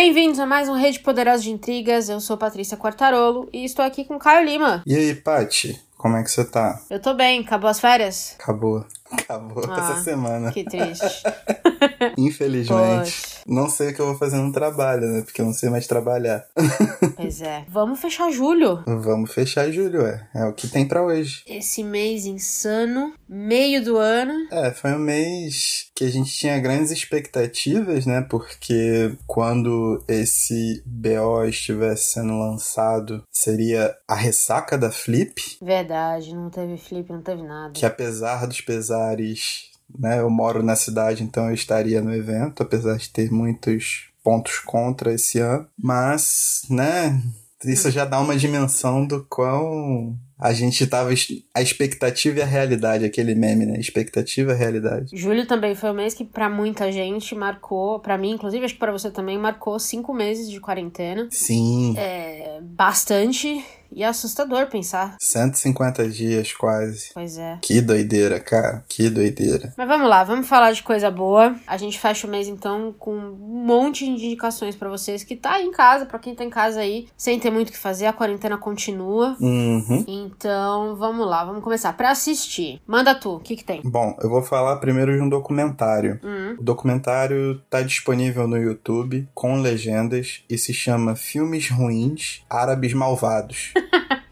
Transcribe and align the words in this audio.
Bem-vindos 0.00 0.38
a 0.38 0.46
mais 0.46 0.68
um 0.68 0.74
Rede 0.74 1.00
Poderosa 1.00 1.42
de 1.42 1.50
Intrigas. 1.50 2.08
Eu 2.08 2.20
sou 2.20 2.36
Patrícia 2.36 2.76
Quartarolo 2.76 3.48
e 3.52 3.64
estou 3.64 3.84
aqui 3.84 4.04
com 4.04 4.16
Caio 4.16 4.46
Lima. 4.46 4.80
E 4.86 4.94
aí, 4.94 5.12
Pati, 5.12 5.76
como 5.96 6.16
é 6.16 6.22
que 6.22 6.30
você 6.30 6.44
tá? 6.44 6.80
Eu 6.88 7.02
tô 7.02 7.14
bem, 7.14 7.40
acabou 7.40 7.68
as 7.68 7.80
férias? 7.80 8.36
Acabou. 8.38 8.84
Acabou 9.10 9.64
Ah, 9.68 9.76
essa 9.76 10.04
semana. 10.04 10.52
Que 10.52 10.62
triste. 10.62 11.24
Infelizmente. 12.16 13.27
Não 13.48 13.68
sei 13.68 13.88
o 13.90 13.94
que 13.94 14.00
eu 14.00 14.06
vou 14.06 14.18
fazer 14.18 14.36
no 14.36 14.52
trabalho, 14.52 15.06
né? 15.06 15.22
Porque 15.22 15.40
eu 15.40 15.46
não 15.46 15.52
sei 15.54 15.70
mais 15.70 15.86
trabalhar. 15.86 16.44
pois 17.16 17.40
é. 17.40 17.64
Vamos 17.68 17.98
fechar 18.00 18.30
julho. 18.30 18.82
Vamos 18.86 19.32
fechar 19.32 19.70
julho, 19.70 20.02
é. 20.06 20.28
É 20.34 20.44
o 20.44 20.52
que 20.52 20.68
tem 20.68 20.86
pra 20.86 21.02
hoje. 21.02 21.42
Esse 21.46 21.82
mês 21.82 22.26
insano, 22.26 23.14
meio 23.28 23.82
do 23.82 23.96
ano. 23.96 24.34
É, 24.52 24.70
foi 24.70 24.92
um 24.92 24.98
mês 24.98 25.90
que 25.94 26.04
a 26.04 26.10
gente 26.10 26.30
tinha 26.30 26.58
grandes 26.60 26.90
expectativas, 26.90 28.04
né? 28.06 28.20
Porque 28.28 29.16
quando 29.26 30.04
esse 30.06 30.82
BO 30.86 31.44
estivesse 31.44 32.12
sendo 32.12 32.38
lançado, 32.38 33.22
seria 33.32 33.96
a 34.06 34.14
ressaca 34.14 34.76
da 34.76 34.90
Flip, 34.90 35.40
Verdade, 35.62 36.34
não 36.34 36.50
teve 36.50 36.76
flip, 36.76 37.10
não 37.12 37.22
teve 37.22 37.42
nada. 37.42 37.72
que 37.72 37.86
apesar 37.86 38.46
dos 38.46 38.60
pesares, 38.60 39.67
né? 39.96 40.20
Eu 40.20 40.30
moro 40.30 40.62
na 40.62 40.76
cidade, 40.76 41.22
então 41.22 41.48
eu 41.48 41.54
estaria 41.54 42.00
no 42.02 42.14
evento, 42.14 42.62
apesar 42.62 42.96
de 42.96 43.08
ter 43.10 43.30
muitos 43.30 44.08
pontos 44.22 44.58
contra 44.58 45.12
esse 45.12 45.38
ano. 45.38 45.66
Mas, 45.78 46.62
né? 46.68 47.22
Isso 47.64 47.90
já 47.90 48.04
dá 48.04 48.20
uma 48.20 48.36
dimensão 48.36 49.04
do 49.04 49.24
quão 49.24 50.16
a 50.38 50.52
gente 50.52 50.86
tava. 50.86 51.10
A 51.52 51.60
expectativa 51.60 52.38
e 52.38 52.42
a 52.42 52.46
realidade, 52.46 53.04
aquele 53.04 53.34
meme, 53.34 53.66
né? 53.66 53.80
Expectativa 53.80 54.52
e 54.52 54.54
a 54.54 54.56
realidade. 54.56 55.16
Julho 55.16 55.44
também 55.44 55.74
foi 55.74 55.90
um 55.90 55.94
mês 55.94 56.14
que 56.14 56.24
pra 56.24 56.48
muita 56.48 56.92
gente 56.92 57.34
marcou, 57.34 57.98
pra 57.98 58.16
mim, 58.16 58.30
inclusive, 58.30 58.64
acho 58.64 58.74
que 58.74 58.80
pra 58.80 58.92
você 58.92 59.10
também, 59.10 59.36
marcou 59.36 59.76
cinco 59.80 60.14
meses 60.14 60.48
de 60.48 60.60
quarentena. 60.60 61.26
Sim. 61.32 61.94
É 61.96 62.60
bastante 62.62 63.64
e 63.92 64.04
assustador 64.04 64.66
pensar. 64.68 65.16
150 65.20 66.08
dias 66.08 66.52
quase. 66.52 67.10
Pois 67.14 67.38
é. 67.38 67.58
Que 67.62 67.80
doideira, 67.80 68.38
cara. 68.40 68.84
Que 68.88 69.08
doideira. 69.08 69.72
Mas 69.76 69.88
vamos 69.88 70.08
lá, 70.08 70.24
vamos 70.24 70.46
falar 70.48 70.72
de 70.72 70.82
coisa 70.82 71.10
boa. 71.10 71.56
A 71.66 71.76
gente 71.76 71.98
fecha 71.98 72.26
o 72.26 72.30
mês 72.30 72.48
então 72.48 72.94
com 72.98 73.14
um 73.16 73.32
monte 73.66 74.04
de 74.04 74.10
indicações 74.26 74.76
pra 74.76 74.88
vocês 74.88 75.24
que 75.24 75.36
tá 75.36 75.54
aí 75.54 75.64
em 75.64 75.72
casa, 75.72 76.06
pra 76.06 76.18
quem 76.18 76.34
tá 76.34 76.44
em 76.44 76.50
casa 76.50 76.80
aí, 76.80 77.08
sem 77.16 77.38
ter 77.38 77.50
muito 77.50 77.68
o 77.68 77.72
que 77.72 77.78
fazer, 77.78 78.06
a 78.06 78.12
quarentena 78.12 78.56
continua. 78.56 79.36
Uhum. 79.40 80.04
Então, 80.06 80.96
vamos 80.96 81.26
lá, 81.26 81.44
vamos 81.44 81.62
começar. 81.62 81.92
Pra 81.92 82.10
assistir, 82.10 82.80
manda 82.86 83.14
tu, 83.14 83.36
o 83.36 83.40
que 83.40 83.56
que 83.56 83.64
tem? 83.64 83.80
Bom, 83.84 84.16
eu 84.20 84.28
vou 84.28 84.42
falar 84.42 84.76
primeiro 84.76 85.14
de 85.16 85.20
um 85.22 85.28
documentário. 85.28 86.20
Hum, 86.22 86.56
O 86.58 86.62
documentário 86.62 87.60
tá 87.70 87.80
disponível 87.82 88.46
no 88.46 88.56
YouTube 88.56 89.28
com 89.34 89.60
legendas 89.60 90.42
e 90.48 90.56
se 90.58 90.72
chama 90.72 91.14
Filmes 91.16 91.70
Ruins 91.70 92.42
Árabes 92.48 92.92
Malvados. 92.92 93.72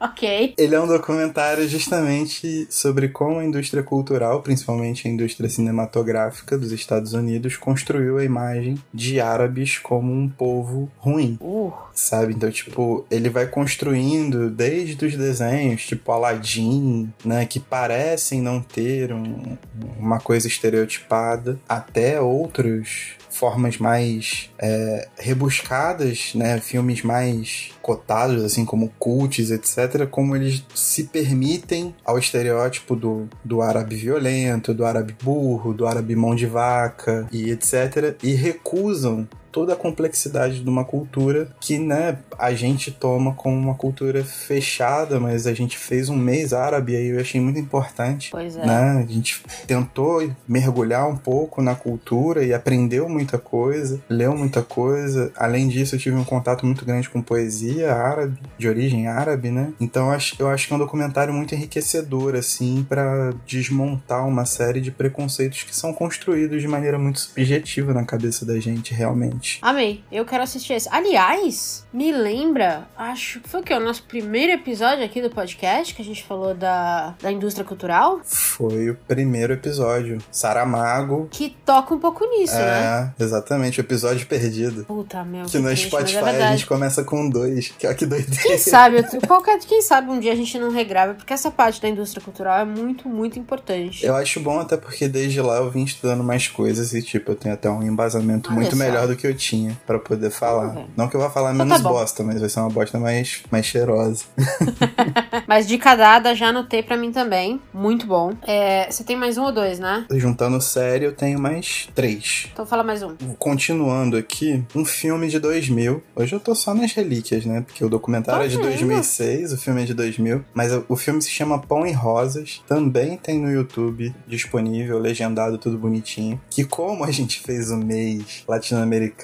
Ok. 0.01 0.55
Ele 0.57 0.75
é 0.75 0.81
um 0.81 0.87
documentário 0.87 1.69
justamente 1.69 2.67
sobre 2.71 3.09
como 3.09 3.39
a 3.39 3.45
indústria 3.45 3.83
cultural, 3.83 4.43
principalmente 4.43 5.07
a 5.07 5.11
indústria 5.11 5.49
cinematográfica 5.49 6.57
dos 6.59 6.73
Estados 6.73 7.13
Unidos, 7.13 7.57
construiu 7.57 8.19
a 8.19 8.25
imagem 8.25 8.77
de 8.93 9.21
árabes 9.21 9.79
como 9.79 10.13
um 10.13 10.29
povo 10.29 10.91
ruim. 10.99 11.39
Uh, 11.41 11.73
Sabe? 11.95 12.35
Então, 12.35 12.51
tipo, 12.51 13.07
ele 13.11 13.31
vai 13.31 13.47
construindo 13.47 14.51
desde 14.51 15.05
os 15.07 15.17
desenhos, 15.17 15.87
tipo 15.87 16.13
Aladdin, 16.13 17.13
né? 17.25 17.47
Que 17.47 17.59
parecem 17.59 18.41
não 18.43 18.61
ter 18.61 19.12
um- 19.12 19.56
uma 19.99 20.21
coisa 20.21 20.47
estereotipada, 20.47 21.59
até 21.69 22.21
outros 22.21 23.12
formas 23.37 23.79
mais 23.79 24.51
é, 24.59 25.09
rebuscadas, 25.19 26.33
né? 26.35 26.59
Filmes 26.61 27.03
mais 27.03 27.71
cotados, 27.83 28.43
assim 28.43 28.65
como 28.65 28.93
cults, 28.99 29.51
etc. 29.51 30.07
Como 30.11 30.35
eles 30.35 30.65
se 30.75 31.05
permitem 31.05 31.95
ao 32.05 32.19
estereótipo 32.19 32.97
do, 32.97 33.29
do 33.45 33.61
árabe 33.61 33.95
violento, 33.95 34.73
do 34.73 34.85
árabe 34.85 35.15
burro, 35.23 35.75
do 35.75 35.87
árabe 35.87 36.17
mão 36.17 36.35
de 36.35 36.47
vaca 36.47 37.29
e 37.31 37.51
etc. 37.51 38.17
E 38.23 38.33
recusam 38.33 39.29
toda 39.56 39.72
a 39.72 39.77
complexidade 39.77 40.62
de 40.62 40.69
uma 40.69 40.84
cultura 40.84 41.49
que, 41.59 41.78
né, 41.78 42.19
a 42.39 42.53
gente 42.53 42.91
toma 42.91 43.33
como 43.33 43.56
uma 43.56 43.75
cultura 43.75 44.22
fechada, 44.22 45.19
mas 45.19 45.47
a 45.47 45.55
gente 45.55 45.78
fez 45.78 46.11
um 46.11 46.17
mês 46.17 46.53
árabe 46.53 46.94
aí 46.94 47.06
eu 47.06 47.19
achei 47.19 47.41
muito 47.41 47.59
importante, 47.59 48.31
pois 48.31 48.55
é. 48.55 48.67
né? 48.67 49.03
A 49.03 49.11
gente 49.11 49.43
tentou 49.67 50.31
mergulhar 50.47 51.09
um 51.09 51.17
pouco 51.17 51.62
na 51.62 51.75
cultura 51.75 52.44
e 52.44 52.53
aprendeu 52.53 53.09
muita 53.09 53.39
coisa, 53.39 53.99
leu 54.11 54.37
muita 54.37 54.62
coisa. 54.62 55.33
Além 55.34 55.69
disso, 55.69 55.94
eu 55.94 55.99
tive 55.99 56.17
um 56.17 56.25
contato 56.25 56.67
muito 56.67 56.84
grande 56.84 57.09
com 57.09 57.23
poesia 57.23 57.94
árabe, 57.94 58.38
de 58.59 58.69
origem 58.69 59.09
árabe, 59.09 59.50
né? 59.50 59.73
Então 59.81 60.09
eu 60.09 60.12
acho, 60.12 60.37
eu 60.38 60.50
acho 60.50 60.67
que 60.67 60.75
é 60.75 60.77
um 60.77 60.81
documentário 60.81 61.33
muito 61.33 61.55
enriquecedor, 61.55 62.34
assim, 62.34 62.84
para 62.87 63.33
desmontar 63.47 64.28
uma 64.28 64.44
série 64.44 64.83
de 64.83 64.91
preconceitos 64.91 65.62
que 65.62 65.75
são 65.75 65.94
construídos 65.94 66.61
de 66.61 66.69
maneira 66.69 66.99
muito 66.99 67.21
subjetiva 67.21 67.94
na 67.94 68.05
cabeça 68.05 68.44
da 68.44 68.61
gente, 68.61 68.93
realmente. 68.93 69.46
Amei, 69.62 70.03
eu 70.11 70.25
quero 70.25 70.43
assistir 70.43 70.75
esse. 70.75 70.89
Aliás, 70.91 71.87
me 71.93 72.12
lembra, 72.12 72.87
acho 72.97 73.41
que 73.41 73.49
foi 73.49 73.61
o 73.61 73.62
que? 73.62 73.73
O 73.73 73.81
nosso 73.81 74.03
primeiro 74.05 74.53
episódio 74.53 75.05
aqui 75.05 75.23
do 75.23 75.31
podcast, 75.31 75.95
que 75.95 76.03
a 76.03 76.05
gente 76.05 76.25
falou 76.25 76.55
da, 76.55 77.15
da 77.21 77.31
indústria 77.31 77.65
cultural, 77.65 78.21
Foi 78.25 78.91
o 78.91 78.95
primeiro 79.06 79.53
episódio. 79.53 80.19
Saramago. 80.31 81.29
que 81.31 81.56
toca 81.65 81.95
um 81.95 81.99
pouco 81.99 82.25
nisso, 82.27 82.55
né? 82.55 83.12
É, 83.19 83.23
exatamente, 83.23 83.81
o 83.81 83.83
episódio 83.83 84.27
perdido. 84.27 84.85
Puta, 84.85 85.25
meu. 85.25 85.47
Que 85.47 85.59
no 85.59 85.69
triste, 85.69 85.91
mas 85.93 86.11
Spotify 86.11 86.37
é 86.37 86.45
a 86.45 86.51
gente 86.53 86.67
começa 86.67 87.05
com 87.05 87.29
dois. 87.29 87.69
Que, 87.69 87.87
ó, 87.87 87.95
que 87.95 88.06
doideira. 88.06 88.43
Quem 88.43 88.59
sabe, 88.59 89.03
qualquer, 89.27 89.59
quem 89.61 89.83
sabe 89.83 90.11
um 90.11 90.19
dia 90.19 90.33
a 90.33 90.37
gente 90.37 90.59
não 90.59 90.71
regrava, 90.71 91.15
porque 91.15 91.33
essa 91.33 91.51
parte 91.51 91.81
da 91.81 91.89
indústria 91.89 92.23
cultural 92.23 92.59
é 92.59 92.65
muito, 92.65 93.09
muito 93.09 93.39
importante. 93.39 94.05
Eu 94.05 94.15
acho 94.17 94.41
bom 94.41 94.61
até 94.61 94.77
porque 94.77 95.09
desde 95.09 95.41
lá 95.41 95.56
eu 95.56 95.71
vim 95.71 95.85
estudando 95.85 96.23
mais 96.23 96.49
coisas 96.49 96.93
e, 96.93 97.03
tipo, 97.03 97.33
eu 97.33 97.37
tenho 97.37 97.55
até 97.55 97.69
um 97.71 97.83
embasamento 97.83 98.51
Olha 98.51 98.61
muito 98.61 98.77
só. 98.77 98.83
melhor 98.83 99.06
do 99.06 99.17
que 99.17 99.27
eu 99.27 99.36
tinha 99.37 99.77
pra 99.87 99.99
poder 99.99 100.31
falar. 100.31 100.69
velho. 100.69 100.87
Não 100.97 101.09
que 101.09 101.15
eu 101.17 101.21
vá 101.21 101.31
falar 101.31 101.55
Então 101.55 101.65
menos 101.67 101.83
tá 101.83 101.89
bosta, 101.89 102.25
mas 102.25 102.41
vai 102.41 102.49
ser 102.49 102.61
uma 102.61 102.71
bosta 102.71 102.99
mais, 102.99 103.43
mais 103.51 103.67
cheirosa. 103.67 104.25
Mas 105.47 105.67
dica 105.67 105.95
dada, 105.95 106.35
já 106.35 106.49
anotei 106.49 106.83
pra 106.83 106.97
mim 106.97 107.13
também. 107.13 107.61
Muito 107.73 108.07
bom. 108.07 108.33
É, 108.43 108.91
você 108.91 109.05
tem 109.05 109.17
mais 109.17 109.39
um 109.39 109.45
ou 109.45 109.53
dois, 109.53 109.79
né? 109.79 110.05
Juntando 110.11 110.61
série, 110.61 111.05
eu 111.05 111.13
tenho 111.13 111.39
mais 111.39 111.89
três. 111.95 112.49
Então 112.53 112.67
fala 112.67 112.83
mais 112.83 113.03
um. 113.03 113.15
Continuando 113.39 114.17
aqui, 114.17 114.65
um 114.75 114.85
filme 114.85 115.29
de 115.29 115.39
2000. 115.39 116.03
Hoje 116.17 116.35
eu 116.35 116.41
tô 116.41 116.55
só 116.55 116.75
nas 116.75 116.93
relíquias, 116.93 117.45
né? 117.45 117.61
Porque 117.61 117.85
o 117.85 117.89
documentário 117.89 118.45
é 118.45 118.49
de 118.49 118.57
Tá 118.57 118.63
vendo? 118.63 118.71
2006, 118.73 119.53
o 119.53 119.57
filme 119.59 119.83
é 119.83 119.85
de 119.85 119.95
2000. 119.95 120.45
Mas 120.55 120.73
o 120.89 120.97
filme 120.97 121.21
se 121.23 121.31
chama 121.31 121.59
Pão 121.59 121.87
e 121.87 121.93
Rosas. 121.93 122.63
Também 122.67 123.17
tem 123.17 123.39
no 123.39 123.51
YouTube 123.51 124.15
disponível, 124.27 124.99
legendado, 124.99 125.59
tudo 125.59 125.79
bonitinho. 125.79 126.41
Que 126.51 126.65
como 126.65 127.05
a 127.05 127.11
gente 127.11 127.41
fez 127.41 127.71
o 127.71 127.77
mês 127.77 128.43
latino-americano 128.49 129.16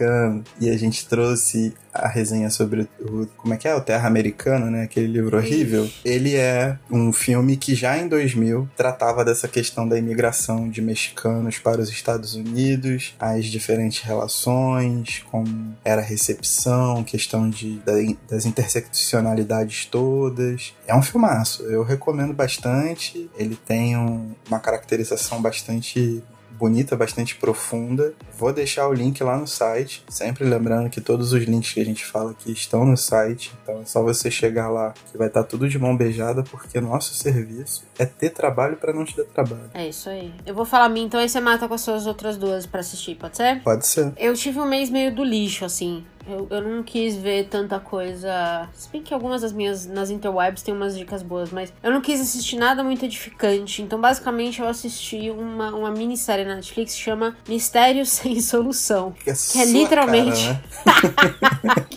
e 0.60 0.70
a 0.70 0.76
gente 0.76 1.06
trouxe 1.06 1.74
a 1.92 2.08
resenha 2.08 2.48
sobre 2.48 2.88
o. 3.00 3.26
Como 3.36 3.52
é 3.52 3.56
que 3.58 3.68
é? 3.68 3.74
O 3.74 3.80
Terra 3.80 4.06
Americana, 4.08 4.70
né? 4.70 4.84
Aquele 4.84 5.06
livro 5.08 5.36
horrível. 5.36 5.88
Ele 6.04 6.34
é 6.34 6.78
um 6.90 7.12
filme 7.12 7.56
que 7.56 7.74
já 7.74 7.98
em 7.98 8.08
2000 8.08 8.68
tratava 8.76 9.24
dessa 9.24 9.46
questão 9.46 9.86
da 9.86 9.98
imigração 9.98 10.68
de 10.70 10.80
mexicanos 10.80 11.58
para 11.58 11.80
os 11.82 11.90
Estados 11.90 12.34
Unidos, 12.34 13.14
as 13.20 13.44
diferentes 13.46 14.02
relações, 14.02 15.22
como 15.30 15.76
era 15.84 16.00
a 16.00 16.04
recepção, 16.04 17.04
questão 17.04 17.50
de, 17.50 17.78
da- 17.80 17.92
das 18.30 18.46
interseccionalidades 18.46 19.84
todas. 19.86 20.72
É 20.86 20.94
um 20.94 21.02
filmaço, 21.02 21.62
eu 21.64 21.82
recomendo 21.82 22.32
bastante. 22.32 23.28
Ele 23.36 23.56
tem 23.66 23.96
um- 23.96 24.32
uma 24.48 24.58
caracterização 24.60 25.40
bastante 25.42 26.22
bonita, 26.58 26.96
bastante 26.96 27.36
profunda. 27.36 28.14
Vou 28.38 28.52
deixar 28.52 28.88
o 28.88 28.92
link 28.92 29.22
lá 29.22 29.36
no 29.36 29.46
site, 29.46 30.04
sempre 30.08 30.44
lembrando 30.44 30.90
que 30.90 31.00
todos 31.00 31.32
os 31.32 31.42
links 31.44 31.72
que 31.72 31.80
a 31.80 31.84
gente 31.84 32.04
fala 32.04 32.32
aqui 32.32 32.52
estão 32.52 32.84
no 32.84 32.96
site, 32.96 33.52
então 33.62 33.80
é 33.80 33.84
só 33.84 34.02
você 34.02 34.30
chegar 34.30 34.68
lá 34.68 34.94
que 35.10 35.18
vai 35.18 35.28
estar 35.28 35.44
tudo 35.44 35.68
de 35.68 35.78
mão 35.78 35.96
beijada, 35.96 36.42
porque 36.42 36.80
nosso 36.80 37.14
serviço 37.14 37.84
é 37.98 38.06
ter 38.06 38.30
trabalho 38.30 38.76
para 38.76 38.92
não 38.92 39.04
te 39.04 39.16
dar 39.16 39.24
trabalho. 39.24 39.70
É 39.74 39.88
isso 39.88 40.08
aí. 40.08 40.32
Eu 40.44 40.54
vou 40.54 40.64
falar 40.64 40.86
a 40.86 40.88
minha, 40.88 41.06
então 41.06 41.20
aí 41.20 41.28
você 41.28 41.40
mata 41.40 41.68
com 41.68 41.74
as 41.74 41.80
suas 41.80 42.06
outras 42.06 42.36
duas 42.36 42.66
pra 42.66 42.80
assistir, 42.80 43.14
pode 43.16 43.36
ser? 43.36 43.62
Pode 43.62 43.86
ser. 43.86 44.12
Eu 44.16 44.34
tive 44.34 44.58
um 44.58 44.66
mês 44.66 44.90
meio 44.90 45.14
do 45.14 45.24
lixo, 45.24 45.64
assim. 45.64 46.04
Eu, 46.26 46.46
eu 46.50 46.62
não 46.62 46.82
quis 46.82 47.16
ver 47.16 47.48
tanta 47.48 47.80
coisa. 47.80 48.68
Se 48.74 48.88
bem 48.90 49.02
que 49.02 49.12
algumas 49.12 49.42
das 49.42 49.52
minhas 49.52 49.86
nas 49.86 50.08
interwebs 50.10 50.62
tem 50.62 50.72
umas 50.74 50.96
dicas 50.96 51.22
boas, 51.22 51.50
mas 51.50 51.72
eu 51.82 51.90
não 51.90 52.00
quis 52.00 52.20
assistir 52.20 52.56
nada 52.56 52.82
muito 52.84 53.04
edificante. 53.04 53.82
Então, 53.82 54.00
basicamente, 54.00 54.60
eu 54.60 54.68
assisti 54.68 55.30
uma, 55.30 55.70
uma 55.74 55.90
minissérie 55.90 56.44
na 56.44 56.54
Netflix 56.54 56.94
que 56.94 57.00
chama 57.00 57.36
Mistério 57.48 58.04
Sem 58.06 58.40
Solução. 58.40 59.12
Que 59.24 59.30
é, 59.30 59.34
Que 59.34 59.58
é 59.60 59.64
literalmente- 59.64 60.46
cara, 60.84 61.02
né? 61.42 61.48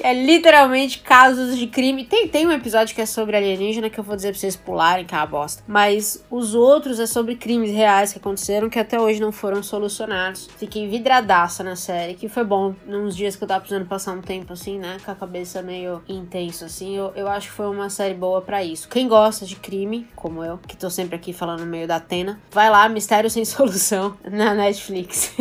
É 0.05 0.13
literalmente 0.13 0.99
casos 0.99 1.57
de 1.57 1.65
crime. 1.65 2.05
Tem, 2.05 2.27
tem 2.27 2.45
um 2.45 2.51
episódio 2.51 2.93
que 2.93 3.01
é 3.01 3.07
sobre 3.07 3.35
alienígena 3.35 3.89
que 3.89 3.99
eu 3.99 4.03
vou 4.03 4.15
dizer 4.15 4.29
pra 4.33 4.39
vocês 4.39 4.55
pularem, 4.55 5.03
que 5.03 5.15
é 5.15 5.17
uma 5.17 5.25
bosta. 5.25 5.63
Mas 5.65 6.23
os 6.29 6.53
outros 6.53 6.99
é 6.99 7.07
sobre 7.07 7.35
crimes 7.35 7.71
reais 7.71 8.13
que 8.13 8.19
aconteceram 8.19 8.69
que 8.69 8.77
até 8.77 9.01
hoje 9.01 9.19
não 9.19 9.31
foram 9.31 9.63
solucionados. 9.63 10.47
Fiquei 10.57 10.87
vidradaça 10.87 11.63
na 11.63 11.75
série, 11.75 12.13
que 12.13 12.29
foi 12.29 12.43
bom. 12.43 12.75
Nos 12.85 13.15
dias 13.15 13.35
que 13.35 13.43
eu 13.43 13.47
tava 13.47 13.61
precisando 13.61 13.87
passar 13.87 14.11
um 14.11 14.21
tempo 14.21 14.53
assim, 14.53 14.77
né? 14.77 14.97
Com 15.03 15.09
a 15.09 15.15
cabeça 15.15 15.63
meio 15.63 16.03
intenso, 16.07 16.65
assim. 16.65 16.95
Eu, 16.95 17.11
eu 17.15 17.27
acho 17.27 17.47
que 17.47 17.55
foi 17.55 17.65
uma 17.65 17.89
série 17.89 18.13
boa 18.13 18.43
para 18.43 18.63
isso. 18.63 18.87
Quem 18.87 19.07
gosta 19.07 19.43
de 19.43 19.55
crime, 19.55 20.07
como 20.15 20.43
eu, 20.43 20.59
que 20.67 20.77
tô 20.77 20.87
sempre 20.87 21.15
aqui 21.15 21.33
falando 21.33 21.61
no 21.61 21.65
meio 21.65 21.87
da 21.87 21.95
Atena, 21.95 22.39
vai 22.51 22.69
lá, 22.69 22.87
Mistério 22.87 23.27
Sem 23.27 23.41
Solução, 23.43 24.15
na 24.23 24.53
Netflix. 24.53 25.33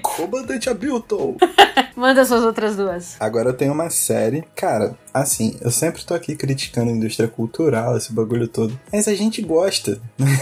Comandante 0.00 0.70
Abilton! 0.70 1.38
Manda 1.96 2.24
suas 2.24 2.44
outras 2.44 2.76
duas. 2.76 3.16
Agora 3.20 3.48
eu 3.48 3.54
tenho 3.54 3.72
uma 3.72 3.90
série. 3.90 4.11
Cara, 4.54 4.96
assim, 5.12 5.56
eu 5.60 5.70
sempre 5.70 6.04
tô 6.04 6.14
aqui 6.14 6.36
criticando 6.36 6.90
a 6.90 6.94
indústria 6.94 7.28
cultural, 7.28 7.96
esse 7.96 8.12
bagulho 8.12 8.48
todo. 8.48 8.78
Mas 8.92 9.08
a 9.08 9.14
gente 9.14 9.42
gosta. 9.42 10.00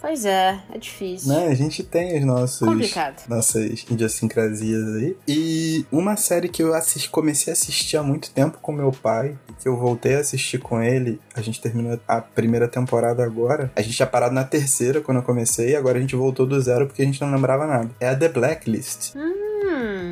Pois 0.00 0.24
é, 0.24 0.58
é 0.72 0.78
difícil. 0.78 1.32
Né? 1.32 1.48
A 1.48 1.54
gente 1.54 1.82
tem 1.82 2.18
os 2.18 2.24
nossos. 2.24 2.66
Complicado. 2.66 3.22
Nossas 3.28 3.84
idiosincrasias 3.88 4.96
aí. 4.96 5.16
E 5.28 5.84
uma 5.92 6.16
série 6.16 6.48
que 6.48 6.62
eu 6.62 6.74
assisti, 6.74 7.08
comecei 7.08 7.52
a 7.52 7.54
assistir 7.54 7.96
há 7.96 8.02
muito 8.02 8.30
tempo 8.30 8.58
com 8.60 8.72
meu 8.72 8.90
pai, 8.92 9.38
que 9.58 9.68
eu 9.68 9.76
voltei 9.76 10.16
a 10.16 10.20
assistir 10.20 10.58
com 10.58 10.82
ele. 10.82 11.20
A 11.34 11.40
gente 11.40 11.60
terminou 11.60 11.98
a 12.08 12.20
primeira 12.20 12.66
temporada 12.66 13.22
agora. 13.22 13.70
A 13.76 13.82
gente 13.82 13.96
tinha 13.96 14.06
parado 14.06 14.34
na 14.34 14.44
terceira 14.44 15.00
quando 15.00 15.18
eu 15.18 15.22
comecei, 15.24 15.76
agora 15.76 15.98
a 15.98 16.00
gente 16.00 16.16
voltou 16.16 16.46
do 16.46 16.60
zero 16.60 16.86
porque 16.86 17.02
a 17.02 17.04
gente 17.06 17.20
não 17.20 17.30
lembrava 17.30 17.66
nada. 17.66 17.90
É 18.00 18.08
a 18.08 18.16
The 18.16 18.28
Blacklist. 18.28 19.14
Hum. 19.14 19.39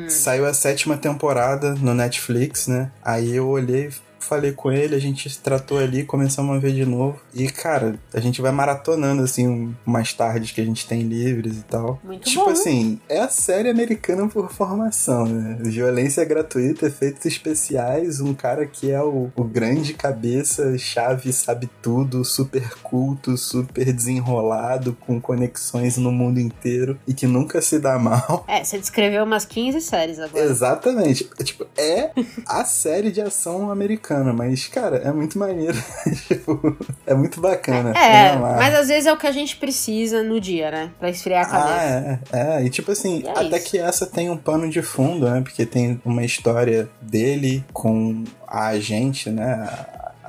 Saiu 0.09 0.45
a 0.45 0.53
sétima 0.53 0.97
temporada 0.97 1.75
no 1.75 1.93
Netflix, 1.93 2.67
né? 2.67 2.91
Aí 3.03 3.35
eu 3.35 3.47
olhei 3.47 3.89
falei 4.19 4.51
com 4.51 4.71
ele, 4.71 4.95
a 4.95 4.99
gente 4.99 5.29
se 5.29 5.39
tratou 5.39 5.77
ali, 5.77 6.03
começamos 6.03 6.55
a 6.55 6.59
ver 6.59 6.73
de 6.73 6.85
novo. 6.85 7.19
E, 7.33 7.49
cara, 7.49 7.99
a 8.13 8.19
gente 8.19 8.41
vai 8.41 8.51
maratonando, 8.51 9.23
assim, 9.23 9.75
umas 9.85 10.13
tardes 10.13 10.51
que 10.51 10.61
a 10.61 10.65
gente 10.65 10.87
tem 10.87 11.01
livres 11.01 11.57
e 11.57 11.63
tal. 11.63 11.99
Muito 12.03 12.29
tipo 12.29 12.45
bom. 12.45 12.51
assim, 12.51 12.99
é 13.07 13.19
a 13.19 13.29
série 13.29 13.69
americana 13.69 14.27
por 14.27 14.51
formação, 14.51 15.25
né? 15.25 15.57
Violência 15.61 16.23
gratuita, 16.25 16.87
efeitos 16.87 17.25
especiais, 17.25 18.19
um 18.19 18.33
cara 18.33 18.65
que 18.65 18.91
é 18.91 19.01
o, 19.01 19.31
o 19.35 19.43
grande 19.43 19.93
cabeça, 19.93 20.77
chave, 20.77 21.31
sabe 21.33 21.69
tudo, 21.81 22.23
super 22.23 22.75
culto, 22.81 23.37
super 23.37 23.91
desenrolado, 23.91 24.97
com 24.99 25.19
conexões 25.19 25.97
no 25.97 26.11
mundo 26.11 26.39
inteiro 26.39 26.99
e 27.07 27.13
que 27.13 27.27
nunca 27.27 27.61
se 27.61 27.79
dá 27.79 27.97
mal. 27.97 28.45
É, 28.47 28.63
você 28.63 28.77
descreveu 28.79 29.23
umas 29.23 29.45
15 29.45 29.81
séries 29.81 30.19
agora. 30.19 30.43
Exatamente. 30.43 31.29
Tipo, 31.43 31.67
é 31.77 32.11
a 32.45 32.65
série 32.65 33.11
de 33.11 33.21
ação 33.21 33.71
americana, 33.71 34.08
mas, 34.33 34.67
cara, 34.67 34.97
é 34.97 35.11
muito 35.11 35.37
maneiro. 35.37 35.77
tipo, 36.27 36.77
é 37.05 37.13
muito 37.13 37.39
bacana. 37.39 37.91
É, 37.97 38.31
amo. 38.31 38.41
mas 38.41 38.73
às 38.75 38.87
vezes 38.87 39.05
é 39.05 39.13
o 39.13 39.17
que 39.17 39.27
a 39.27 39.31
gente 39.31 39.55
precisa 39.57 40.23
no 40.23 40.39
dia, 40.39 40.71
né? 40.71 40.91
Pra 40.99 41.09
esfriar 41.09 41.45
a 41.45 41.47
Ah, 41.47 41.51
cabeça. 41.51 42.19
é, 42.33 42.57
é. 42.61 42.63
E 42.65 42.69
tipo 42.69 42.91
assim, 42.91 43.23
é 43.25 43.31
até 43.31 43.57
isso. 43.57 43.69
que 43.69 43.77
essa 43.77 44.05
tem 44.05 44.29
um 44.29 44.37
pano 44.37 44.69
de 44.69 44.81
fundo, 44.81 45.29
né? 45.29 45.41
Porque 45.41 45.65
tem 45.65 46.01
uma 46.03 46.23
história 46.23 46.89
dele 47.01 47.63
com 47.73 48.23
a 48.47 48.67
agente, 48.67 49.29
né? 49.29 49.67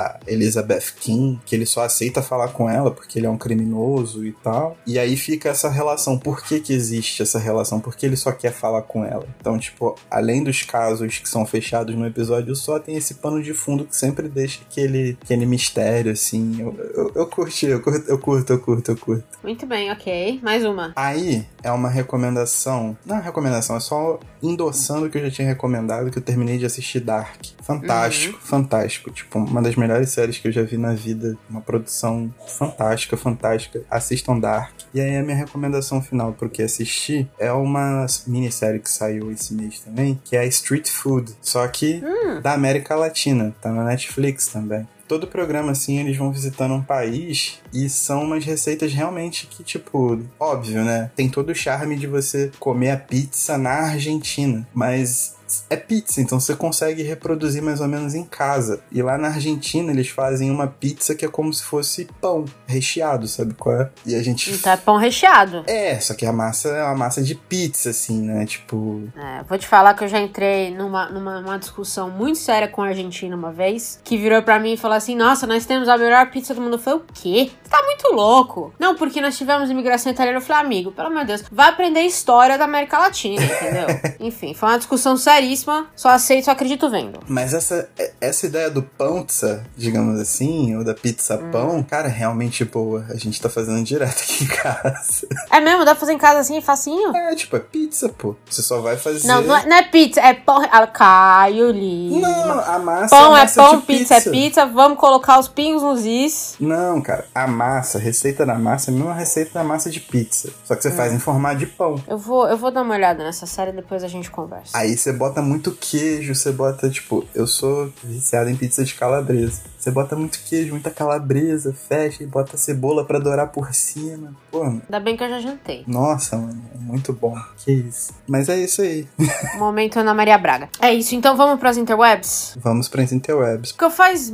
A- 0.06 0.20
Elizabeth 0.26 0.92
King, 1.00 1.38
que 1.44 1.54
ele 1.54 1.66
só 1.66 1.82
aceita 1.84 2.22
falar 2.22 2.48
com 2.48 2.68
ela 2.68 2.90
porque 2.90 3.18
ele 3.18 3.26
é 3.26 3.30
um 3.30 3.36
criminoso 3.38 4.24
e 4.24 4.32
tal. 4.32 4.76
E 4.86 4.98
aí 4.98 5.16
fica 5.16 5.48
essa 5.48 5.68
relação. 5.68 6.18
Por 6.18 6.42
que 6.42 6.60
que 6.60 6.72
existe 6.72 7.22
essa 7.22 7.38
relação? 7.38 7.80
Porque 7.80 8.06
ele 8.06 8.16
só 8.16 8.32
quer 8.32 8.52
falar 8.52 8.82
com 8.82 9.04
ela. 9.04 9.26
Então, 9.40 9.58
tipo, 9.58 9.94
além 10.10 10.42
dos 10.44 10.62
casos 10.62 11.18
que 11.18 11.28
são 11.28 11.44
fechados 11.46 11.94
no 11.94 12.06
episódio 12.06 12.54
só, 12.56 12.78
tem 12.78 12.96
esse 12.96 13.14
pano 13.14 13.42
de 13.42 13.52
fundo 13.54 13.84
que 13.84 13.96
sempre 13.96 14.28
deixa 14.28 14.60
aquele, 14.68 15.16
aquele 15.22 15.46
mistério, 15.46 16.12
assim. 16.12 16.60
Eu, 16.60 16.74
eu, 16.94 17.12
eu 17.14 17.26
curti, 17.26 17.66
eu 17.66 17.80
curto, 17.80 18.08
eu 18.08 18.18
curto, 18.18 18.52
eu 18.52 18.58
curto, 18.60 18.90
eu 18.92 18.96
curto. 18.96 19.24
Muito 19.42 19.66
bem, 19.66 19.90
ok. 19.90 20.40
Mais 20.42 20.64
uma. 20.64 20.92
Aí 20.96 21.46
é 21.62 21.70
uma 21.70 21.88
recomendação. 21.88 22.96
Não 23.04 23.16
é 23.16 23.18
uma 23.18 23.24
recomendação, 23.24 23.76
é 23.76 23.80
só 23.80 24.18
endossando 24.42 25.06
o 25.06 25.10
que 25.10 25.18
eu 25.18 25.22
já 25.22 25.30
tinha 25.30 25.48
recomendado, 25.48 26.10
que 26.10 26.18
eu 26.18 26.22
terminei 26.22 26.58
de 26.58 26.64
assistir 26.66 27.00
Dark. 27.00 27.40
Fantástico, 27.62 28.38
fantástico. 28.42 29.10
Tipo, 29.10 29.38
uma 29.38 29.62
das 29.62 29.76
melhores 29.76 29.89
séries 30.10 30.38
que 30.38 30.48
eu 30.48 30.52
já 30.52 30.62
vi 30.62 30.76
na 30.76 30.94
vida. 30.94 31.36
Uma 31.48 31.60
produção 31.60 32.32
fantástica, 32.46 33.16
fantástica. 33.16 33.82
Assistam 33.90 34.38
Dark. 34.38 34.72
E 34.92 35.00
aí 35.00 35.16
a 35.16 35.22
minha 35.22 35.36
recomendação 35.36 36.02
final 36.02 36.32
pro 36.32 36.50
que 36.50 36.62
assistir 36.62 37.28
é 37.38 37.52
uma 37.52 38.06
minissérie 38.26 38.80
que 38.80 38.90
saiu 38.90 39.30
esse 39.30 39.54
mês 39.54 39.80
também, 39.80 40.20
que 40.24 40.36
é 40.36 40.40
a 40.40 40.46
Street 40.46 40.88
Food. 40.88 41.32
Só 41.40 41.66
que 41.68 42.02
da 42.42 42.52
América 42.52 42.94
Latina. 42.94 43.54
Tá 43.60 43.70
na 43.72 43.84
Netflix 43.84 44.48
também. 44.48 44.86
Todo 45.08 45.26
programa, 45.26 45.72
assim, 45.72 45.98
eles 45.98 46.16
vão 46.16 46.30
visitando 46.30 46.72
um 46.72 46.82
país 46.82 47.58
e 47.74 47.88
são 47.88 48.22
umas 48.22 48.44
receitas 48.44 48.92
realmente 48.92 49.48
que, 49.48 49.64
tipo, 49.64 50.20
óbvio, 50.38 50.84
né? 50.84 51.10
Tem 51.16 51.28
todo 51.28 51.50
o 51.50 51.54
charme 51.54 51.96
de 51.96 52.06
você 52.06 52.52
comer 52.60 52.92
a 52.92 52.96
pizza 52.96 53.58
na 53.58 53.88
Argentina, 53.90 54.64
mas 54.72 55.34
é 55.68 55.76
pizza, 55.76 56.20
então 56.20 56.38
você 56.38 56.54
consegue 56.54 57.02
reproduzir 57.02 57.62
mais 57.62 57.80
ou 57.80 57.88
menos 57.88 58.14
em 58.14 58.24
casa. 58.24 58.80
E 58.90 59.02
lá 59.02 59.18
na 59.18 59.28
Argentina 59.28 59.90
eles 59.90 60.08
fazem 60.08 60.50
uma 60.50 60.66
pizza 60.66 61.14
que 61.14 61.24
é 61.24 61.28
como 61.28 61.52
se 61.52 61.62
fosse 61.62 62.08
pão 62.20 62.44
recheado, 62.66 63.26
sabe 63.26 63.54
qual 63.54 63.80
é? 63.80 63.90
E 64.06 64.14
a 64.14 64.22
gente. 64.22 64.50
Então 64.50 64.72
é 64.72 64.76
pão 64.76 64.96
recheado. 64.96 65.64
É, 65.66 65.98
só 66.00 66.14
que 66.14 66.26
a 66.26 66.32
massa 66.32 66.68
é 66.68 66.84
uma 66.84 66.96
massa 66.96 67.22
de 67.22 67.34
pizza, 67.34 67.90
assim, 67.90 68.22
né? 68.22 68.46
Tipo. 68.46 69.08
É, 69.16 69.42
vou 69.44 69.58
te 69.58 69.66
falar 69.66 69.94
que 69.94 70.04
eu 70.04 70.08
já 70.08 70.20
entrei 70.20 70.74
numa, 70.74 71.08
numa, 71.08 71.40
numa 71.40 71.58
discussão 71.58 72.10
muito 72.10 72.38
séria 72.38 72.68
com 72.68 72.82
a 72.82 72.88
Argentina 72.88 73.34
uma 73.34 73.52
vez, 73.52 74.00
que 74.04 74.16
virou 74.16 74.42
pra 74.42 74.58
mim 74.58 74.74
e 74.74 74.76
falou 74.76 74.96
assim: 74.96 75.16
Nossa, 75.16 75.46
nós 75.46 75.66
temos 75.66 75.88
a 75.88 75.96
melhor 75.96 76.30
pizza 76.30 76.54
do 76.54 76.60
mundo. 76.60 76.74
Eu 76.74 76.78
falei: 76.78 77.00
O 77.00 77.04
quê? 77.12 77.50
Tá 77.70 77.82
muito 77.84 78.08
louco. 78.12 78.74
Não, 78.78 78.94
porque 78.96 79.20
nós 79.20 79.38
tivemos 79.38 79.70
imigração 79.70 80.10
italiana. 80.10 80.38
Eu 80.38 80.42
falei: 80.42 80.62
Amigo, 80.64 80.90
pelo 80.92 81.06
amor 81.08 81.20
de 81.20 81.26
Deus, 81.28 81.44
vai 81.50 81.68
aprender 81.68 82.00
história 82.00 82.58
da 82.58 82.64
América 82.64 82.98
Latina, 82.98 83.42
entendeu? 83.42 83.86
Enfim, 84.20 84.52
foi 84.54 84.68
uma 84.68 84.78
discussão 84.78 85.16
seríssima. 85.16 85.86
Só 85.94 86.08
aceito, 86.08 86.46
só 86.46 86.50
acredito 86.50 86.90
vendo. 86.90 87.20
Mas 87.28 87.54
essa, 87.54 87.88
essa 88.20 88.46
ideia 88.46 88.68
do 88.70 88.82
pizza, 88.82 89.64
digamos 89.76 90.18
assim, 90.20 90.76
ou 90.76 90.84
da 90.84 90.94
pizza 90.94 91.30
Hum. 91.36 91.50
pão, 91.52 91.82
cara, 91.82 92.08
é 92.08 92.10
realmente 92.10 92.64
boa. 92.64 93.06
A 93.08 93.16
gente 93.16 93.40
tá 93.40 93.48
fazendo 93.48 93.82
direto 93.84 94.20
aqui 94.22 94.44
em 94.44 94.46
casa. 94.48 95.28
É 95.50 95.60
mesmo? 95.60 95.84
Dá 95.84 95.92
pra 95.92 96.00
fazer 96.00 96.12
em 96.12 96.18
casa 96.18 96.40
assim, 96.40 96.60
facinho? 96.60 97.14
É, 97.16 97.34
tipo, 97.36 97.54
é 97.56 97.60
pizza, 97.60 98.08
pô. 98.08 98.34
Você 98.48 98.62
só 98.62 98.80
vai 98.80 98.96
fazer. 98.96 99.28
Não, 99.28 99.42
não 99.42 99.56
é, 99.56 99.66
não 99.66 99.76
é 99.76 99.82
pizza, 99.84 100.20
é 100.20 100.34
pão. 100.34 100.60
Ah, 100.70 100.86
Caio 100.86 101.70
Lima. 101.70 102.28
Não, 102.28 102.60
a 102.60 102.78
massa 102.78 103.16
Pão 103.16 103.36
é 103.36 103.40
é 103.40 103.42
massa 103.42 103.62
pão, 103.62 103.76
de 103.78 103.86
pizza 103.86 104.14
é 104.16 104.20
pizza. 104.22 104.66
Vamos 104.66 104.98
colocar 104.98 105.38
os 105.38 105.46
pingos 105.46 105.82
nos 105.82 106.04
is. 106.04 106.56
Não, 106.58 107.00
cara, 107.00 107.26
a 107.34 107.46
massa, 107.60 107.98
receita 107.98 108.46
da 108.46 108.54
massa 108.58 108.90
é 108.90 108.94
a 108.94 108.96
mesma 108.96 109.14
receita 109.14 109.50
da 109.54 109.62
massa 109.64 109.90
de 109.90 110.00
pizza. 110.00 110.50
Só 110.64 110.74
que 110.74 110.82
você 110.82 110.88
Hum. 110.88 110.92
faz 110.96 111.12
em 111.12 111.18
formato 111.18 111.58
de 111.58 111.66
pão. 111.66 112.02
Eu 112.08 112.16
vou, 112.18 112.48
eu 112.48 112.56
vou 112.56 112.70
dar 112.70 112.82
uma 112.82 112.94
olhada 112.94 113.22
nessa 113.22 113.46
série 113.46 113.72
depois 113.72 114.02
a 114.02 114.08
gente 114.08 114.30
conversa. 114.30 114.76
Aí 114.76 114.96
você 114.96 115.12
bota 115.12 115.42
muito 115.42 115.72
queijo, 115.72 116.34
você 116.34 116.50
bota, 116.50 116.88
tipo, 116.88 117.24
eu 117.34 117.46
sou 117.46 117.92
viciado 118.02 118.48
em 118.50 118.56
pizza 118.56 118.82
de 118.84 118.94
calabresa. 118.94 119.60
Você 119.78 119.90
bota 119.90 120.14
muito 120.14 120.38
queijo, 120.44 120.72
muita 120.72 120.90
calabresa, 120.90 121.72
fecha 121.88 122.22
e 122.22 122.26
bota 122.26 122.56
cebola 122.56 123.04
pra 123.04 123.18
dourar 123.18 123.48
por 123.48 123.74
cima. 123.74 124.34
Pô, 124.50 124.62
Ainda 124.64 125.00
bem 125.00 125.16
que 125.16 125.24
eu 125.24 125.28
já 125.30 125.40
jantei. 125.40 125.84
nossa, 125.86 126.36
mano, 126.36 126.62
é 126.74 126.78
muito 126.78 127.12
bom. 127.12 127.34
Que 127.58 127.72
isso. 127.72 128.12
Mas 128.28 128.48
é 128.48 128.58
isso 128.58 128.82
aí. 128.82 129.06
Momento 129.58 129.98
Ana 129.98 130.12
Maria 130.14 130.36
Braga. 130.38 130.68
É 130.80 130.92
isso, 130.92 131.14
então 131.14 131.36
vamos 131.36 131.58
pras 131.58 131.76
interwebs? 131.78 132.56
Vamos 132.60 132.88
para 132.88 133.02
as 133.02 133.12
interwebs. 133.12 133.70
O 133.70 133.76
que 133.78 133.84
eu 133.84 133.90
faz 133.90 134.30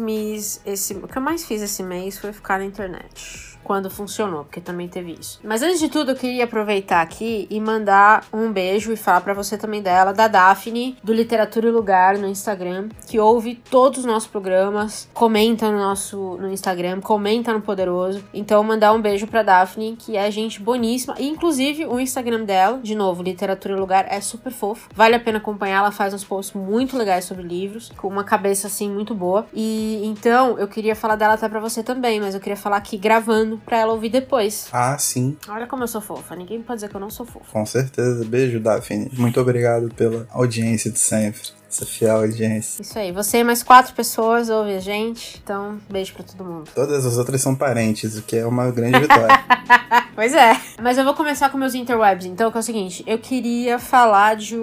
esse, 0.65 0.95
o 0.95 1.07
que 1.09 1.17
eu 1.19 1.23
mais 1.23 1.45
fiz 1.45 1.63
esse 1.63 1.83
mês 1.83 2.19
foi 2.19 2.33
ficar 2.33 2.59
na 2.59 2.65
internet. 2.65 3.05
much. 3.17 3.56
Quando 3.67 3.91
funcionou, 3.91 4.45
porque 4.45 4.61
também 4.61 4.87
teve 4.87 5.17
isso. 5.19 5.41
Mas 5.43 5.61
antes 5.61 5.81
de 5.81 5.89
tudo, 5.89 6.13
eu 6.13 6.15
queria 6.15 6.45
aproveitar 6.45 7.01
aqui 7.01 7.49
e 7.51 7.59
mandar 7.59 8.25
um 8.33 8.53
beijo 8.53 8.93
e 8.93 8.97
falar 8.97 9.23
pra 9.23 9.35
você 9.35 9.59
também 9.59 9.83
dela, 9.83 10.13
da 10.13 10.29
Daphne, 10.29 10.97
do 11.03 11.13
Literatura 11.13 11.67
e 11.67 11.73
Lugar 11.73 12.17
no 12.17 12.29
Instagram, 12.29 12.91
que 13.09 13.19
ouve 13.19 13.57
todos 13.69 13.99
os 13.99 14.05
nossos 14.05 14.29
programas, 14.29 15.09
comenta 15.13 15.69
no 15.69 15.79
nosso 15.79 16.37
no 16.37 16.53
Instagram, 16.53 17.01
comenta 17.01 17.53
no 17.53 17.61
Poderoso. 17.61 18.23
Então, 18.33 18.63
mandar 18.63 18.93
um 18.93 19.03
beijo 19.03 19.27
pra 19.27 19.43
Daphne, 19.43 19.97
que 19.99 20.17
é 20.17 20.31
gente 20.31 20.63
boníssima. 20.63 21.17
E, 21.19 21.27
inclusive, 21.27 21.87
o 21.87 21.99
Instagram 21.99 22.45
dela, 22.45 22.79
de 22.81 22.95
novo, 22.95 23.21
Literatura 23.21 23.75
e 23.75 23.81
Lugar, 23.81 24.07
é 24.09 24.21
super 24.21 24.53
fofo. 24.53 24.89
Vale 24.95 25.17
a 25.17 25.21
pena 25.21 25.39
acompanhar, 25.39 25.79
ela 25.79 25.91
faz 25.91 26.15
uns 26.15 26.23
posts 26.23 26.55
muito 26.55 26.97
legais 26.97 27.25
sobre 27.25 27.43
livros, 27.43 27.91
com 27.97 28.07
uma 28.07 28.23
cabeça, 28.23 28.69
assim, 28.69 28.89
muito 28.89 29.13
boa. 29.13 29.45
E, 29.53 30.03
então, 30.05 30.57
eu 30.57 30.69
queria 30.69 30.95
falar 30.95 31.17
dela 31.17 31.35
até 31.35 31.49
pra 31.49 31.59
você 31.59 31.83
também, 31.83 32.21
mas 32.21 32.33
eu 32.33 32.41
queria 32.41 32.57
falar 32.57 32.77
aqui 32.77 32.97
gravando 32.97 33.56
pra 33.65 33.79
ela 33.79 33.93
ouvir 33.93 34.09
depois. 34.11 34.69
Ah, 34.73 34.97
sim, 34.99 35.37
Olha 35.49 35.67
como 35.67 35.83
eu 35.83 35.89
sou 35.89 36.01
fofa, 36.01 36.35
ninguém 36.37 36.63
pode 36.63 36.79
dizer 36.79 36.89
que 36.89 36.97
eu 36.97 37.01
não 37.01 37.11
sou 37.11 37.25
fofa. 37.27 37.47
com 37.53 37.65
certeza. 37.67 38.25
Beijo, 38.25 38.61
Daphne. 38.61 39.11
Muito 39.15 39.41
obrigado 39.41 39.89
pela 39.95 40.27
audiência 40.31 40.91
de 40.91 40.99
sempre. 40.99 41.41
Essa 41.69 41.85
fiel 41.85 42.19
audiência. 42.19 42.81
Isso 42.81 42.97
aí, 42.99 43.11
você 43.13 43.39
e 43.39 43.45
mais 43.45 43.63
quatro 43.63 43.93
pessoas 43.93 44.49
ouvem 44.49 44.77
a 44.77 44.81
gente, 44.81 45.41
então 45.43 45.79
beijo 45.91 46.15
pra 46.15 46.23
todo 46.23 46.45
mundo. 46.45 46.71
Todas 46.75 47.05
as 47.05 47.19
outras 47.19 47.43
são 47.43 47.55
parentes, 47.57 48.17
o 48.17 48.23
que 48.23 48.37
é 48.37 48.47
uma 48.47 48.71
grande 48.71 49.01
vitória. 49.01 49.45
Pois 50.17 50.35
é. 50.35 50.59
Mas 50.83 50.97
eu 50.97 51.05
vou 51.05 51.13
começar 51.13 51.51
com 51.51 51.59
meus 51.59 51.75
interwebs, 51.75 52.25
então, 52.25 52.51
que 52.51 52.57
é 52.57 52.61
o 52.61 52.63
seguinte. 52.63 53.05
Eu 53.07 53.19
queria 53.19 53.79
falar 53.79 54.35
de, 54.35 54.57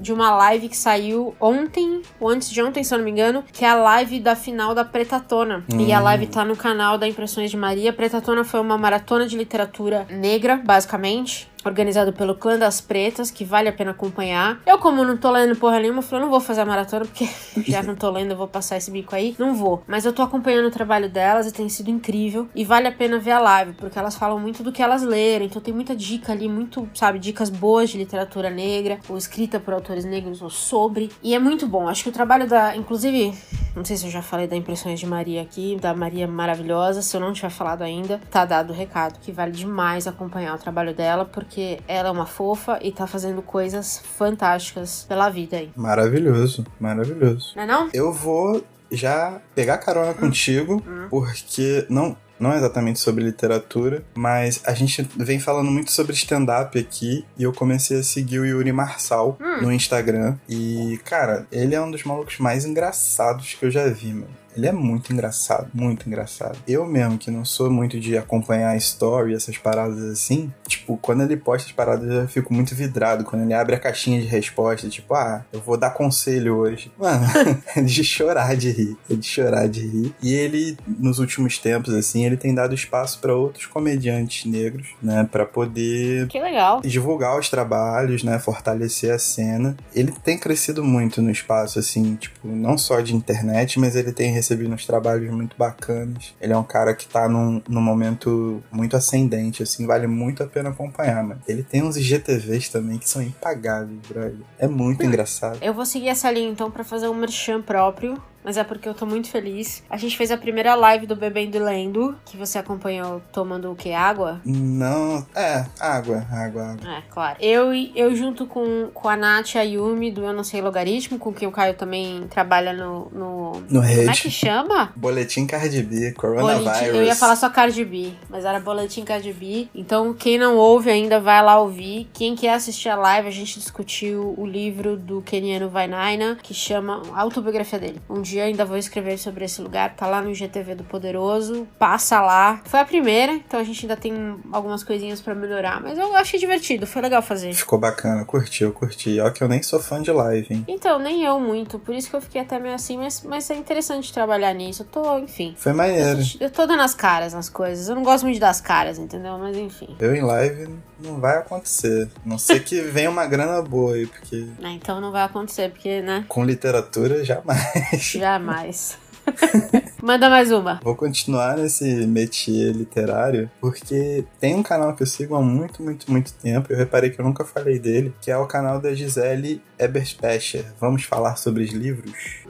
de 0.00 0.12
uma 0.14 0.34
live 0.34 0.66
que 0.70 0.76
saiu 0.76 1.36
ontem, 1.38 2.00
ou 2.18 2.30
antes 2.30 2.50
de 2.50 2.62
ontem, 2.62 2.82
se 2.82 2.94
eu 2.94 2.98
não 2.98 3.04
me 3.04 3.10
engano, 3.10 3.44
que 3.52 3.66
é 3.66 3.68
a 3.68 3.74
live 3.74 4.18
da 4.18 4.34
final 4.34 4.74
da 4.74 4.82
Pretatona. 4.82 5.62
Hum. 5.70 5.80
E 5.80 5.92
a 5.92 6.00
live 6.00 6.26
tá 6.26 6.42
no 6.42 6.56
canal 6.56 6.96
da 6.96 7.06
Impressões 7.06 7.50
de 7.50 7.56
Maria. 7.56 7.92
Pretatona 7.92 8.44
foi 8.44 8.60
uma 8.60 8.78
maratona 8.78 9.26
de 9.26 9.36
literatura 9.36 10.06
negra, 10.08 10.56
basicamente 10.56 11.52
organizado 11.64 12.12
pelo 12.12 12.34
Clã 12.34 12.58
das 12.58 12.80
Pretas, 12.80 13.30
que 13.30 13.44
vale 13.44 13.68
a 13.68 13.72
pena 13.72 13.90
acompanhar. 13.92 14.60
Eu, 14.66 14.78
como 14.78 15.04
não 15.04 15.16
tô 15.16 15.30
lendo 15.30 15.56
porra 15.56 15.80
nenhuma, 15.80 16.02
falei, 16.02 16.24
não 16.24 16.30
vou 16.30 16.40
fazer 16.40 16.60
a 16.60 16.64
maratona, 16.64 17.04
porque 17.04 17.28
já 17.66 17.82
não 17.82 17.94
tô 17.94 18.10
lendo, 18.10 18.32
eu 18.32 18.36
vou 18.36 18.48
passar 18.48 18.76
esse 18.76 18.90
bico 18.90 19.14
aí. 19.14 19.34
Não 19.38 19.54
vou. 19.54 19.82
Mas 19.86 20.04
eu 20.04 20.12
tô 20.12 20.22
acompanhando 20.22 20.66
o 20.66 20.70
trabalho 20.70 21.08
delas 21.08 21.46
e 21.46 21.52
tem 21.52 21.68
sido 21.68 21.90
incrível. 21.90 22.48
E 22.54 22.64
vale 22.64 22.86
a 22.86 22.92
pena 22.92 23.18
ver 23.18 23.32
a 23.32 23.40
live, 23.40 23.72
porque 23.74 23.98
elas 23.98 24.16
falam 24.16 24.38
muito 24.38 24.62
do 24.62 24.72
que 24.72 24.82
elas 24.82 25.02
leram. 25.02 25.46
Então 25.46 25.60
tem 25.60 25.74
muita 25.74 25.94
dica 25.94 26.32
ali, 26.32 26.48
muito, 26.48 26.88
sabe, 26.94 27.18
dicas 27.18 27.50
boas 27.50 27.90
de 27.90 27.98
literatura 27.98 28.50
negra, 28.50 28.98
ou 29.08 29.16
escrita 29.16 29.58
por 29.58 29.74
autores 29.74 30.04
negros, 30.04 30.42
ou 30.42 30.50
sobre. 30.50 31.10
E 31.22 31.34
é 31.34 31.38
muito 31.38 31.66
bom. 31.66 31.88
Acho 31.88 32.04
que 32.04 32.08
o 32.08 32.12
trabalho 32.12 32.46
da. 32.46 32.76
Inclusive, 32.76 33.32
não 33.74 33.84
sei 33.84 33.96
se 33.96 34.06
eu 34.06 34.10
já 34.10 34.22
falei 34.22 34.46
da 34.46 34.56
Impressões 34.56 35.00
de 35.00 35.06
Maria 35.06 35.42
aqui, 35.42 35.76
da 35.80 35.94
Maria 35.94 36.28
maravilhosa. 36.28 37.02
Se 37.02 37.16
eu 37.16 37.20
não 37.20 37.32
tiver 37.32 37.50
falado 37.50 37.82
ainda, 37.82 38.20
tá 38.30 38.44
dado 38.44 38.70
o 38.70 38.76
recado, 38.76 39.18
que 39.20 39.32
vale 39.32 39.52
demais 39.52 40.06
acompanhar 40.06 40.54
o 40.54 40.58
trabalho 40.58 40.94
dela, 40.94 41.24
porque 41.24 41.53
porque 41.54 41.78
ela 41.86 42.08
é 42.08 42.12
uma 42.12 42.26
fofa 42.26 42.80
e 42.82 42.90
tá 42.90 43.06
fazendo 43.06 43.40
coisas 43.40 44.02
fantásticas 44.18 45.06
pela 45.08 45.30
vida 45.30 45.56
aí. 45.56 45.70
Maravilhoso, 45.76 46.66
maravilhoso. 46.80 47.52
Não 47.54 47.62
é 47.62 47.66
não? 47.66 47.90
Eu 47.94 48.12
vou 48.12 48.64
já 48.90 49.40
pegar 49.54 49.78
carona 49.78 50.10
hum. 50.10 50.14
contigo, 50.14 50.82
hum. 50.84 51.06
porque 51.08 51.86
não 51.88 52.16
não 52.40 52.52
é 52.52 52.56
exatamente 52.56 52.98
sobre 52.98 53.22
literatura, 53.22 54.04
mas 54.12 54.60
a 54.66 54.74
gente 54.74 55.08
vem 55.16 55.38
falando 55.38 55.70
muito 55.70 55.92
sobre 55.92 56.14
stand-up 56.14 56.76
aqui 56.76 57.24
e 57.38 57.44
eu 57.44 57.52
comecei 57.52 58.00
a 58.00 58.02
seguir 58.02 58.40
o 58.40 58.44
Yuri 58.44 58.72
Marçal 58.72 59.38
hum. 59.40 59.62
no 59.62 59.72
Instagram. 59.72 60.36
E, 60.48 61.00
cara, 61.04 61.46
ele 61.52 61.76
é 61.76 61.80
um 61.80 61.90
dos 61.90 62.02
malucos 62.02 62.38
mais 62.38 62.64
engraçados 62.64 63.54
que 63.54 63.64
eu 63.64 63.70
já 63.70 63.88
vi, 63.88 64.12
mano. 64.12 64.43
Ele 64.56 64.66
é 64.66 64.72
muito 64.72 65.12
engraçado, 65.12 65.68
muito 65.72 66.08
engraçado. 66.08 66.58
Eu 66.66 66.86
mesmo, 66.86 67.18
que 67.18 67.30
não 67.30 67.44
sou 67.44 67.70
muito 67.70 67.98
de 67.98 68.16
acompanhar 68.16 68.70
a 68.70 68.76
story, 68.76 69.34
essas 69.34 69.58
paradas 69.58 70.02
assim, 70.04 70.52
tipo, 70.66 70.96
quando 70.96 71.22
ele 71.22 71.36
posta 71.36 71.68
as 71.68 71.72
paradas 71.72 72.08
eu 72.08 72.28
fico 72.28 72.52
muito 72.52 72.74
vidrado. 72.74 73.24
Quando 73.24 73.42
ele 73.42 73.54
abre 73.54 73.74
a 73.74 73.78
caixinha 73.78 74.20
de 74.20 74.26
resposta, 74.26 74.88
tipo, 74.88 75.14
ah, 75.14 75.44
eu 75.52 75.60
vou 75.60 75.76
dar 75.76 75.90
conselho 75.90 76.56
hoje. 76.56 76.92
Mano, 76.98 77.26
é 77.74 77.80
de 77.80 78.04
chorar 78.04 78.56
de 78.56 78.70
rir. 78.70 78.96
É 79.10 79.14
de 79.14 79.26
chorar 79.26 79.68
de 79.68 79.86
rir. 79.86 80.14
E 80.22 80.32
ele, 80.32 80.76
nos 80.86 81.18
últimos 81.18 81.58
tempos, 81.58 81.92
assim, 81.94 82.24
ele 82.24 82.36
tem 82.36 82.54
dado 82.54 82.74
espaço 82.74 83.18
para 83.18 83.34
outros 83.34 83.66
comediantes 83.66 84.44
negros, 84.50 84.88
né, 85.02 85.28
para 85.30 85.44
poder. 85.44 86.28
Que 86.28 86.40
legal. 86.40 86.80
Divulgar 86.80 87.38
os 87.38 87.48
trabalhos, 87.48 88.22
né, 88.22 88.38
fortalecer 88.38 89.12
a 89.12 89.18
cena. 89.18 89.76
Ele 89.94 90.12
tem 90.12 90.38
crescido 90.38 90.84
muito 90.84 91.20
no 91.20 91.30
espaço, 91.30 91.78
assim, 91.78 92.16
tipo, 92.16 92.48
não 92.48 92.76
só 92.78 93.00
de 93.00 93.14
internet, 93.14 93.78
mas 93.78 93.96
ele 93.96 94.12
tem 94.12 94.32
recebi 94.44 94.66
uns 94.66 94.86
trabalhos 94.86 95.32
muito 95.32 95.56
bacanas. 95.56 96.34
Ele 96.40 96.52
é 96.52 96.56
um 96.56 96.62
cara 96.62 96.94
que 96.94 97.06
tá 97.06 97.28
num, 97.28 97.62
num 97.66 97.80
momento 97.80 98.62
muito 98.70 98.96
ascendente, 98.96 99.62
assim, 99.62 99.86
vale 99.86 100.06
muito 100.06 100.42
a 100.42 100.46
pena 100.46 100.70
acompanhar, 100.70 101.22
mano. 101.22 101.40
Ele 101.48 101.62
tem 101.62 101.82
uns 101.82 101.96
IGTVs 101.96 102.68
também 102.68 102.98
que 102.98 103.08
são 103.08 103.22
impagáveis, 103.22 103.98
brother. 104.06 104.36
É 104.58 104.68
muito 104.68 105.02
engraçado. 105.04 105.58
Eu 105.62 105.72
vou 105.72 105.86
seguir 105.86 106.08
essa 106.08 106.30
linha 106.30 106.50
então 106.50 106.70
para 106.70 106.84
fazer 106.84 107.08
um 107.08 107.14
merchan 107.14 107.62
próprio 107.62 108.20
mas 108.44 108.58
é 108.58 108.62
porque 108.62 108.86
eu 108.86 108.94
tô 108.94 109.06
muito 109.06 109.28
feliz. 109.28 109.82
A 109.88 109.96
gente 109.96 110.16
fez 110.16 110.30
a 110.30 110.36
primeira 110.36 110.74
live 110.74 111.06
do 111.06 111.16
Bebendo 111.16 111.56
e 111.56 111.60
Lendo, 111.60 112.14
que 112.26 112.36
você 112.36 112.58
acompanhou 112.58 113.22
tomando 113.32 113.72
o 113.72 113.74
que? 113.74 113.92
Água? 113.92 114.40
Não, 114.44 115.26
é, 115.34 115.64
água, 115.80 116.26
água, 116.30 116.72
água. 116.72 116.96
É, 116.98 117.02
claro. 117.10 117.36
Eu, 117.40 117.72
eu 117.94 118.14
junto 118.14 118.46
com, 118.46 118.90
com 118.92 119.08
a 119.08 119.16
Nath 119.16 119.54
e 119.54 119.58
a 119.58 119.62
Yumi 119.62 120.10
do 120.10 120.24
Eu 120.24 120.32
Não 120.34 120.44
Sei 120.44 120.60
Logaritmo, 120.60 121.18
com 121.18 121.32
quem 121.32 121.48
o 121.48 121.52
Caio 121.52 121.74
também 121.74 122.26
trabalha 122.28 122.72
no... 122.72 123.10
No, 123.14 123.52
no 123.68 123.80
Como 123.80 124.10
é 124.10 124.12
que 124.12 124.30
chama? 124.30 124.92
Boletim 124.94 125.46
Cardi 125.46 125.82
B, 125.82 126.12
Coronavirus. 126.12 126.64
Boletim, 126.64 126.84
eu 126.96 127.02
ia 127.02 127.14
falar 127.14 127.36
só 127.36 127.48
Cardi 127.48 127.84
B, 127.84 128.12
mas 128.28 128.44
era 128.44 128.60
Boletim 128.60 129.04
Cardi 129.04 129.32
B. 129.32 129.68
Então, 129.74 130.12
quem 130.12 130.36
não 130.36 130.56
ouve 130.56 130.90
ainda, 130.90 131.18
vai 131.18 131.42
lá 131.42 131.58
ouvir. 131.58 132.10
Quem 132.12 132.34
quer 132.34 132.54
assistir 132.54 132.90
a 132.90 132.96
live, 132.96 133.28
a 133.28 133.30
gente 133.30 133.58
discutiu 133.58 134.34
o 134.36 134.46
livro 134.46 134.96
do 134.96 135.22
Keniano 135.22 135.68
Vainaina, 135.68 136.36
que 136.42 136.52
chama 136.52 137.02
a 137.14 137.20
autobiografia 137.22 137.78
dele. 137.78 138.00
Um 138.10 138.20
dia 138.20 138.33
dia 138.34 138.44
ainda 138.44 138.64
vou 138.64 138.76
escrever 138.76 139.18
sobre 139.18 139.44
esse 139.44 139.60
lugar, 139.62 139.94
tá 139.94 140.06
lá 140.06 140.20
no 140.20 140.30
IGTV 140.30 140.74
do 140.74 140.84
Poderoso, 140.84 141.66
passa 141.78 142.20
lá. 142.20 142.60
Foi 142.64 142.80
a 142.80 142.84
primeira, 142.84 143.32
então 143.32 143.60
a 143.60 143.64
gente 143.64 143.84
ainda 143.84 143.96
tem 143.96 144.36
algumas 144.52 144.82
coisinhas 144.82 145.20
para 145.20 145.34
melhorar, 145.34 145.80
mas 145.80 145.98
eu 145.98 146.14
achei 146.16 146.38
divertido, 146.38 146.86
foi 146.86 147.02
legal 147.02 147.22
fazer. 147.22 147.52
Ficou 147.54 147.78
bacana, 147.78 148.24
curti, 148.24 148.64
eu 148.64 148.72
curti. 148.72 149.20
Ó 149.20 149.30
que 149.30 149.42
eu 149.42 149.48
nem 149.48 149.62
sou 149.62 149.80
fã 149.80 150.02
de 150.02 150.10
live, 150.10 150.46
hein? 150.50 150.64
Então, 150.68 150.98
nem 150.98 151.24
eu 151.24 151.38
muito, 151.38 151.78
por 151.78 151.94
isso 151.94 152.10
que 152.10 152.16
eu 152.16 152.20
fiquei 152.20 152.40
até 152.40 152.58
meio 152.58 152.74
assim, 152.74 152.96
mas, 152.96 153.22
mas 153.22 153.48
é 153.50 153.54
interessante 153.54 154.12
trabalhar 154.12 154.52
nisso. 154.52 154.82
Eu 154.82 154.86
tô, 154.86 155.18
enfim. 155.18 155.54
Foi 155.56 155.72
maneiro. 155.72 156.20
Eu, 156.20 156.46
eu 156.46 156.50
tô 156.50 156.66
dando 156.66 156.82
as 156.82 156.94
caras 156.94 157.32
nas 157.32 157.48
coisas. 157.48 157.88
Eu 157.88 157.94
não 157.94 158.02
gosto 158.02 158.24
muito 158.24 158.34
de 158.34 158.40
dar 158.40 158.50
as 158.50 158.60
caras, 158.60 158.98
entendeu? 158.98 159.38
Mas 159.38 159.56
enfim. 159.56 159.96
Eu 160.00 160.14
em 160.14 160.22
live 160.22 160.68
não 161.00 161.20
vai 161.20 161.38
acontecer. 161.38 162.08
Não 162.24 162.38
sei 162.38 162.60
que 162.60 162.80
venha 162.80 163.10
uma 163.10 163.26
grana 163.26 163.60
boa 163.62 163.94
aí, 163.94 164.06
porque. 164.06 164.46
Ah, 164.62 164.70
então 164.70 165.00
não 165.00 165.12
vai 165.12 165.22
acontecer, 165.22 165.70
porque, 165.70 166.00
né? 166.02 166.24
Com 166.28 166.44
literatura, 166.44 167.24
jamais. 167.24 167.64
Jamais. 168.14 168.98
Manda 170.02 170.28
mais 170.28 170.52
uma. 170.52 170.80
Vou 170.82 170.94
continuar 170.94 171.56
nesse 171.56 172.06
métier 172.06 172.72
literário, 172.72 173.50
porque 173.60 174.24
tem 174.38 174.54
um 174.54 174.62
canal 174.62 174.94
que 174.94 175.02
eu 175.02 175.06
sigo 175.06 175.34
há 175.34 175.40
muito, 175.40 175.82
muito, 175.82 176.10
muito 176.10 176.32
tempo. 176.34 176.72
Eu 176.72 176.76
reparei 176.76 177.10
que 177.10 177.20
eu 177.20 177.24
nunca 177.24 177.44
falei 177.44 177.78
dele, 177.78 178.14
que 178.20 178.30
é 178.30 178.36
o 178.36 178.46
canal 178.46 178.80
da 178.80 178.94
Gisele 178.94 179.62
Eberspecher. 179.78 180.66
Vamos 180.78 181.04
falar 181.04 181.36
sobre 181.36 181.64
os 181.64 181.70
livros? 181.70 182.43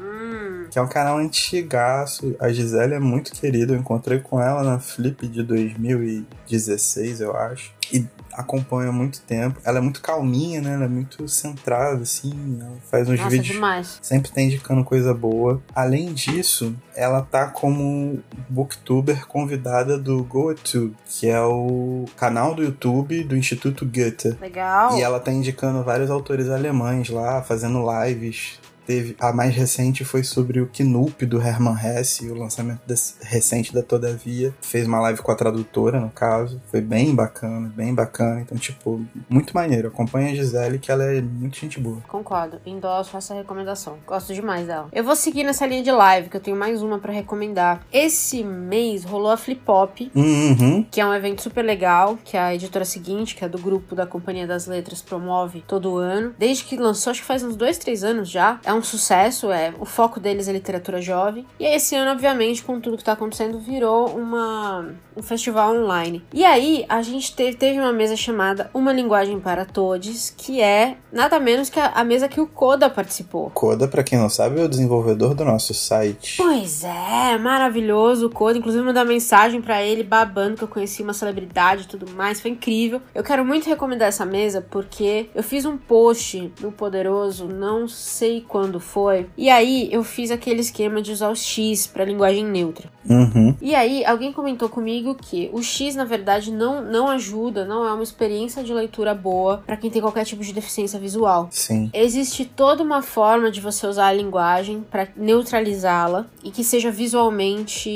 Que 0.74 0.80
é 0.80 0.82
um 0.82 0.88
canal 0.88 1.18
antigaço. 1.18 2.34
A 2.40 2.52
Gisele 2.52 2.94
é 2.94 2.98
muito 2.98 3.30
querida. 3.30 3.74
Eu 3.74 3.78
encontrei 3.78 4.18
com 4.18 4.40
ela 4.40 4.64
na 4.64 4.80
Flip 4.80 5.28
de 5.28 5.40
2016, 5.44 7.20
eu 7.20 7.36
acho. 7.36 7.72
E 7.92 8.04
acompanho 8.32 8.88
há 8.88 8.92
muito 8.92 9.20
tempo. 9.22 9.60
Ela 9.64 9.78
é 9.78 9.80
muito 9.80 10.02
calminha, 10.02 10.60
né? 10.60 10.74
Ela 10.74 10.86
é 10.86 10.88
muito 10.88 11.28
centrada, 11.28 12.02
assim. 12.02 12.58
Ela 12.60 12.76
faz 12.90 13.08
uns 13.08 13.20
Nossa, 13.20 13.30
vídeos. 13.30 13.54
Demais. 13.54 14.00
Sempre 14.02 14.32
tá 14.32 14.42
indicando 14.42 14.82
coisa 14.82 15.14
boa. 15.14 15.62
Além 15.72 16.12
disso, 16.12 16.74
ela 16.96 17.22
tá 17.22 17.46
como 17.46 18.18
booktuber 18.48 19.28
convidada 19.28 19.96
do 19.96 20.24
GoTube, 20.24 20.96
que 21.06 21.28
é 21.28 21.40
o 21.40 22.04
canal 22.16 22.52
do 22.52 22.64
YouTube 22.64 23.22
do 23.22 23.36
Instituto 23.36 23.86
Goethe. 23.86 24.36
Legal. 24.40 24.98
E 24.98 25.02
ela 25.02 25.20
tá 25.20 25.30
indicando 25.30 25.84
vários 25.84 26.10
autores 26.10 26.48
alemães 26.48 27.10
lá, 27.10 27.40
fazendo 27.42 27.86
lives 28.02 28.58
Teve, 28.86 29.16
a 29.18 29.32
mais 29.32 29.54
recente 29.54 30.04
foi 30.04 30.22
sobre 30.22 30.60
o 30.60 30.68
Knup 30.68 31.24
do 31.26 31.40
Hermann 31.40 31.76
Hesse, 31.82 32.30
o 32.30 32.34
lançamento 32.34 32.80
desse, 32.86 33.14
recente 33.22 33.72
da 33.72 33.82
Todavia. 33.82 34.54
Fez 34.60 34.86
uma 34.86 35.00
live 35.00 35.22
com 35.22 35.32
a 35.32 35.34
tradutora, 35.34 35.98
no 35.98 36.10
caso. 36.10 36.60
Foi 36.70 36.80
bem 36.80 37.14
bacana, 37.14 37.72
bem 37.74 37.94
bacana. 37.94 38.40
Então, 38.40 38.58
tipo, 38.58 39.04
muito 39.28 39.54
maneiro. 39.54 39.88
Acompanha 39.88 40.32
a 40.32 40.34
Gisele, 40.34 40.78
que 40.78 40.90
ela 40.90 41.04
é 41.04 41.20
muito 41.20 41.58
gente 41.58 41.80
boa. 41.80 42.02
Concordo. 42.08 42.60
Endosso 42.66 43.16
essa 43.16 43.34
recomendação. 43.34 43.96
Gosto 44.06 44.34
demais 44.34 44.66
dela. 44.66 44.88
Eu 44.92 45.04
vou 45.04 45.16
seguir 45.16 45.44
nessa 45.44 45.66
linha 45.66 45.82
de 45.82 45.90
live, 45.90 46.28
que 46.28 46.36
eu 46.36 46.40
tenho 46.40 46.56
mais 46.56 46.82
uma 46.82 46.98
para 46.98 47.12
recomendar. 47.12 47.84
Esse 47.92 48.44
mês 48.44 49.04
rolou 49.04 49.30
a 49.30 49.36
Flip 49.36 49.60
Pop, 49.62 50.10
uhum. 50.14 50.84
que 50.90 51.00
é 51.00 51.06
um 51.06 51.14
evento 51.14 51.42
super 51.42 51.62
legal, 51.62 52.18
que 52.22 52.36
a 52.36 52.54
editora 52.54 52.84
seguinte, 52.84 53.34
que 53.34 53.44
é 53.44 53.48
do 53.48 53.58
grupo 53.58 53.94
da 53.94 54.06
Companhia 54.06 54.46
das 54.46 54.66
Letras, 54.66 55.00
promove 55.00 55.64
todo 55.66 55.96
ano. 55.96 56.34
Desde 56.38 56.64
que 56.64 56.76
lançou, 56.76 57.10
acho 57.10 57.20
que 57.20 57.26
faz 57.26 57.42
uns 57.42 57.56
dois, 57.56 57.78
três 57.78 58.04
anos 58.04 58.28
já. 58.28 58.60
É 58.64 58.73
um 58.74 58.82
sucesso, 58.82 59.50
é 59.50 59.72
o 59.78 59.84
foco 59.84 60.20
deles 60.20 60.48
é 60.48 60.52
literatura 60.52 61.00
jovem. 61.00 61.46
E 61.58 61.64
esse 61.64 61.94
ano, 61.94 62.10
obviamente, 62.10 62.62
com 62.62 62.80
tudo 62.80 62.96
que 62.96 63.04
tá 63.04 63.12
acontecendo, 63.12 63.58
virou 63.58 64.08
uma, 64.08 64.94
um 65.16 65.22
festival 65.22 65.74
online. 65.74 66.22
E 66.32 66.44
aí, 66.44 66.84
a 66.88 67.02
gente 67.02 67.34
teve, 67.34 67.56
teve 67.56 67.78
uma 67.78 67.92
mesa 67.92 68.16
chamada 68.16 68.70
Uma 68.74 68.92
Linguagem 68.92 69.40
para 69.40 69.64
Todos, 69.64 70.30
que 70.36 70.60
é 70.60 70.96
nada 71.12 71.38
menos 71.38 71.68
que 71.68 71.78
a, 71.78 71.88
a 71.88 72.04
mesa 72.04 72.28
que 72.28 72.40
o 72.40 72.46
Coda 72.46 72.90
participou. 72.90 73.50
Coda, 73.50 73.88
para 73.88 74.02
quem 74.02 74.18
não 74.18 74.28
sabe, 74.28 74.60
é 74.60 74.64
o 74.64 74.68
desenvolvedor 74.68 75.34
do 75.34 75.44
nosso 75.44 75.72
site. 75.72 76.36
Pois 76.36 76.84
é, 76.84 77.38
maravilhoso 77.38 78.26
o 78.26 78.30
Coda. 78.30 78.58
Inclusive, 78.58 78.84
mandar 78.84 79.04
mensagem 79.04 79.60
para 79.60 79.82
ele, 79.82 80.02
babando 80.02 80.56
que 80.56 80.64
eu 80.64 80.68
conheci 80.68 81.02
uma 81.02 81.14
celebridade 81.14 81.84
e 81.84 81.86
tudo 81.86 82.10
mais. 82.12 82.40
Foi 82.40 82.50
incrível. 82.50 83.00
Eu 83.14 83.22
quero 83.22 83.44
muito 83.44 83.68
recomendar 83.68 84.08
essa 84.08 84.24
mesa 84.24 84.60
porque 84.60 85.28
eu 85.34 85.42
fiz 85.42 85.64
um 85.64 85.76
post 85.76 86.52
no 86.60 86.72
Poderoso, 86.72 87.46
não 87.46 87.86
sei 87.86 88.40
quando 88.46 88.63
quando 88.64 88.80
foi. 88.80 89.26
E 89.36 89.50
aí 89.50 89.88
eu 89.92 90.02
fiz 90.02 90.30
aquele 90.30 90.60
esquema 90.60 91.02
de 91.02 91.12
usar 91.12 91.28
o 91.28 91.36
X 91.36 91.86
para 91.86 92.04
linguagem 92.04 92.44
neutra. 92.44 92.90
Uhum. 93.08 93.54
E 93.60 93.74
aí 93.74 94.04
alguém 94.04 94.32
comentou 94.32 94.68
comigo 94.68 95.14
que 95.14 95.50
o 95.52 95.62
X 95.62 95.94
na 95.94 96.04
verdade 96.04 96.52
não, 96.52 96.82
não 96.82 97.08
ajuda, 97.08 97.64
não 97.64 97.86
é 97.86 97.92
uma 97.92 98.02
experiência 98.02 98.62
de 98.62 98.72
leitura 98.72 99.14
boa 99.14 99.62
para 99.66 99.76
quem 99.76 99.90
tem 99.90 100.00
qualquer 100.00 100.24
tipo 100.24 100.42
de 100.42 100.52
deficiência 100.52 100.98
visual. 100.98 101.48
Sim. 101.50 101.90
Existe 101.92 102.44
toda 102.44 102.82
uma 102.82 103.02
forma 103.02 103.50
de 103.50 103.60
você 103.60 103.86
usar 103.86 104.08
a 104.08 104.12
linguagem 104.12 104.84
para 104.90 105.08
neutralizá-la 105.16 106.26
e 106.42 106.50
que 106.50 106.64
seja 106.64 106.90
visualmente 106.90 107.88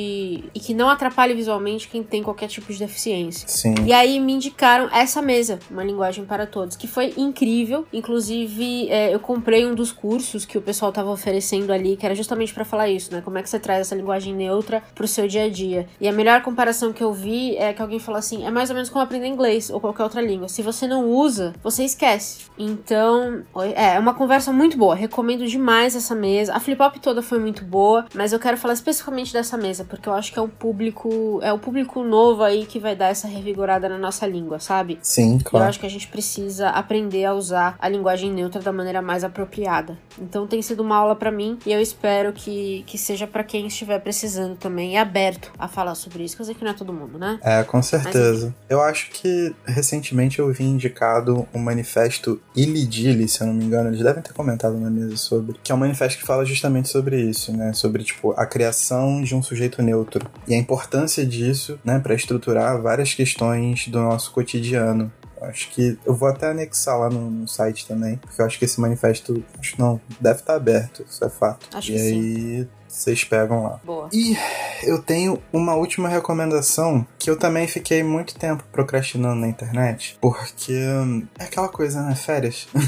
e 0.54 0.60
que 0.60 0.74
não 0.74 0.88
atrapalhe 0.88 1.34
visualmente 1.34 1.88
quem 1.88 2.02
tem 2.02 2.22
qualquer 2.22 2.48
tipo 2.48 2.72
de 2.72 2.78
deficiência. 2.78 3.48
Sim. 3.48 3.74
E 3.86 3.92
aí 3.92 4.18
me 4.20 4.32
indicaram 4.32 4.88
essa 4.92 5.22
mesa, 5.22 5.58
uma 5.70 5.84
linguagem 5.84 6.24
para 6.24 6.46
todos, 6.46 6.76
que 6.76 6.86
foi 6.86 7.14
incrível. 7.16 7.86
Inclusive, 7.92 8.88
é, 8.90 9.14
eu 9.14 9.20
comprei 9.20 9.66
um 9.66 9.74
dos 9.74 9.92
cursos 9.92 10.44
que 10.44 10.58
o 10.58 10.62
pessoal 10.62 10.92
tava 10.92 11.10
oferecendo 11.10 11.72
ali, 11.72 11.96
que 11.96 12.04
era 12.04 12.14
justamente 12.14 12.52
para 12.52 12.64
falar 12.64 12.88
isso, 12.88 13.12
né? 13.12 13.20
Como 13.20 13.38
é 13.38 13.42
que 13.42 13.50
você 13.50 13.58
traz 13.58 13.80
essa 13.80 13.94
linguagem 13.94 14.34
neutra 14.34 14.82
pro 14.98 15.06
seu 15.06 15.28
dia 15.28 15.44
a 15.44 15.48
dia. 15.48 15.86
E 16.00 16.08
a 16.08 16.12
melhor 16.12 16.42
comparação 16.42 16.92
que 16.92 17.02
eu 17.02 17.12
vi 17.12 17.56
é 17.56 17.72
que 17.72 17.80
alguém 17.80 18.00
falou 18.00 18.18
assim: 18.18 18.44
é 18.44 18.50
mais 18.50 18.68
ou 18.68 18.74
menos 18.74 18.90
como 18.90 19.02
aprender 19.02 19.28
inglês 19.28 19.70
ou 19.70 19.80
qualquer 19.80 20.02
outra 20.02 20.20
língua. 20.20 20.48
Se 20.48 20.60
você 20.60 20.88
não 20.88 21.08
usa, 21.08 21.54
você 21.62 21.84
esquece. 21.84 22.46
Então, 22.58 23.44
é, 23.76 23.94
é 23.94 23.98
uma 23.98 24.12
conversa 24.12 24.52
muito 24.52 24.76
boa. 24.76 24.96
Recomendo 24.96 25.46
demais 25.46 25.94
essa 25.94 26.16
mesa. 26.16 26.52
A 26.52 26.60
Flip 26.60 26.82
Hop 26.82 26.96
toda 26.96 27.22
foi 27.22 27.38
muito 27.38 27.64
boa, 27.64 28.06
mas 28.12 28.32
eu 28.32 28.40
quero 28.40 28.56
falar 28.56 28.74
especificamente 28.74 29.32
dessa 29.32 29.56
mesa, 29.56 29.84
porque 29.84 30.08
eu 30.08 30.12
acho 30.12 30.32
que 30.32 30.38
é 30.38 30.42
o 30.42 30.48
público, 30.48 31.38
é 31.42 31.52
o 31.52 31.58
público 31.58 32.02
novo 32.02 32.42
aí 32.42 32.66
que 32.66 32.80
vai 32.80 32.96
dar 32.96 33.08
essa 33.08 33.28
revigorada 33.28 33.88
na 33.88 33.98
nossa 33.98 34.26
língua, 34.26 34.58
sabe? 34.58 34.98
Sim, 35.00 35.38
claro. 35.38 35.64
Eu 35.64 35.68
acho 35.68 35.78
que 35.78 35.86
a 35.86 35.90
gente 35.90 36.08
precisa 36.08 36.70
aprender 36.70 37.24
a 37.24 37.34
usar 37.34 37.76
a 37.78 37.88
linguagem 37.88 38.32
neutra 38.32 38.60
da 38.60 38.72
maneira 38.72 39.00
mais 39.00 39.22
apropriada. 39.22 39.96
Então 40.18 40.46
tem 40.46 40.60
sido 40.60 40.82
uma 40.82 40.96
aula 40.96 41.14
para 41.14 41.30
mim 41.30 41.56
e 41.64 41.72
eu 41.72 41.80
espero 41.80 42.32
que, 42.32 42.82
que 42.86 42.98
seja 42.98 43.28
para 43.28 43.44
quem 43.44 43.68
estiver 43.68 44.00
precisando 44.00 44.56
também 44.56 44.87
e 44.88 44.96
aberto 44.96 45.52
a 45.58 45.68
falar 45.68 45.94
sobre 45.94 46.24
isso. 46.24 46.36
Quer 46.36 46.42
dizer 46.44 46.54
que 46.54 46.64
não 46.64 46.70
é 46.70 46.74
todo 46.74 46.92
mundo, 46.92 47.18
né? 47.18 47.38
É, 47.42 47.62
com 47.62 47.82
certeza. 47.82 48.54
eu 48.68 48.80
acho 48.80 49.10
que 49.10 49.54
recentemente 49.66 50.38
eu 50.38 50.52
vi 50.52 50.64
indicado 50.64 51.46
um 51.54 51.58
manifesto 51.58 52.40
Ilidili, 52.54 53.28
se 53.28 53.40
eu 53.40 53.46
não 53.46 53.54
me 53.54 53.64
engano, 53.64 53.90
eles 53.90 54.02
devem 54.02 54.22
ter 54.22 54.32
comentado 54.32 54.78
na 54.78 54.90
mesa 54.90 55.16
sobre, 55.16 55.56
que 55.62 55.72
é 55.72 55.74
um 55.74 55.78
manifesto 55.78 56.18
que 56.18 56.26
fala 56.26 56.44
justamente 56.44 56.88
sobre 56.88 57.20
isso, 57.20 57.56
né? 57.56 57.72
Sobre, 57.72 58.02
tipo, 58.02 58.32
a 58.32 58.46
criação 58.46 59.22
de 59.22 59.34
um 59.34 59.42
sujeito 59.42 59.82
neutro 59.82 60.28
e 60.46 60.54
a 60.54 60.58
importância 60.58 61.24
disso, 61.24 61.78
né, 61.84 61.98
para 61.98 62.14
estruturar 62.14 62.80
várias 62.80 63.14
questões 63.14 63.88
do 63.88 64.00
nosso 64.00 64.30
cotidiano. 64.32 65.12
Acho 65.42 65.70
que 65.70 65.96
eu 66.04 66.14
vou 66.14 66.28
até 66.28 66.50
anexar 66.50 66.98
lá 66.98 67.08
no, 67.08 67.30
no, 67.30 67.46
site 67.46 67.86
também, 67.86 68.16
porque 68.16 68.40
eu 68.40 68.46
acho 68.46 68.58
que 68.58 68.64
esse 68.64 68.80
manifesto, 68.80 69.42
acho 69.58 69.78
não, 69.78 70.00
deve 70.20 70.40
estar 70.40 70.56
aberto, 70.56 71.04
isso 71.08 71.24
é 71.24 71.30
fato. 71.30 71.68
Acho 71.76 71.92
e 71.92 71.94
aí 71.94 72.62
sim. 72.62 72.68
Vocês 72.88 73.22
pegam 73.24 73.62
lá. 73.64 73.80
Boa. 73.84 74.08
E 74.12 74.36
eu 74.82 75.00
tenho 75.00 75.40
uma 75.52 75.74
última 75.74 76.08
recomendação 76.08 77.06
que 77.18 77.30
eu 77.30 77.38
também 77.38 77.68
fiquei 77.68 78.02
muito 78.02 78.38
tempo 78.38 78.64
procrastinando 78.72 79.40
na 79.40 79.48
internet, 79.48 80.16
porque 80.20 80.72
é 81.38 81.44
aquela 81.44 81.68
coisa, 81.68 82.02
né? 82.02 82.14
Férias. 82.14 82.66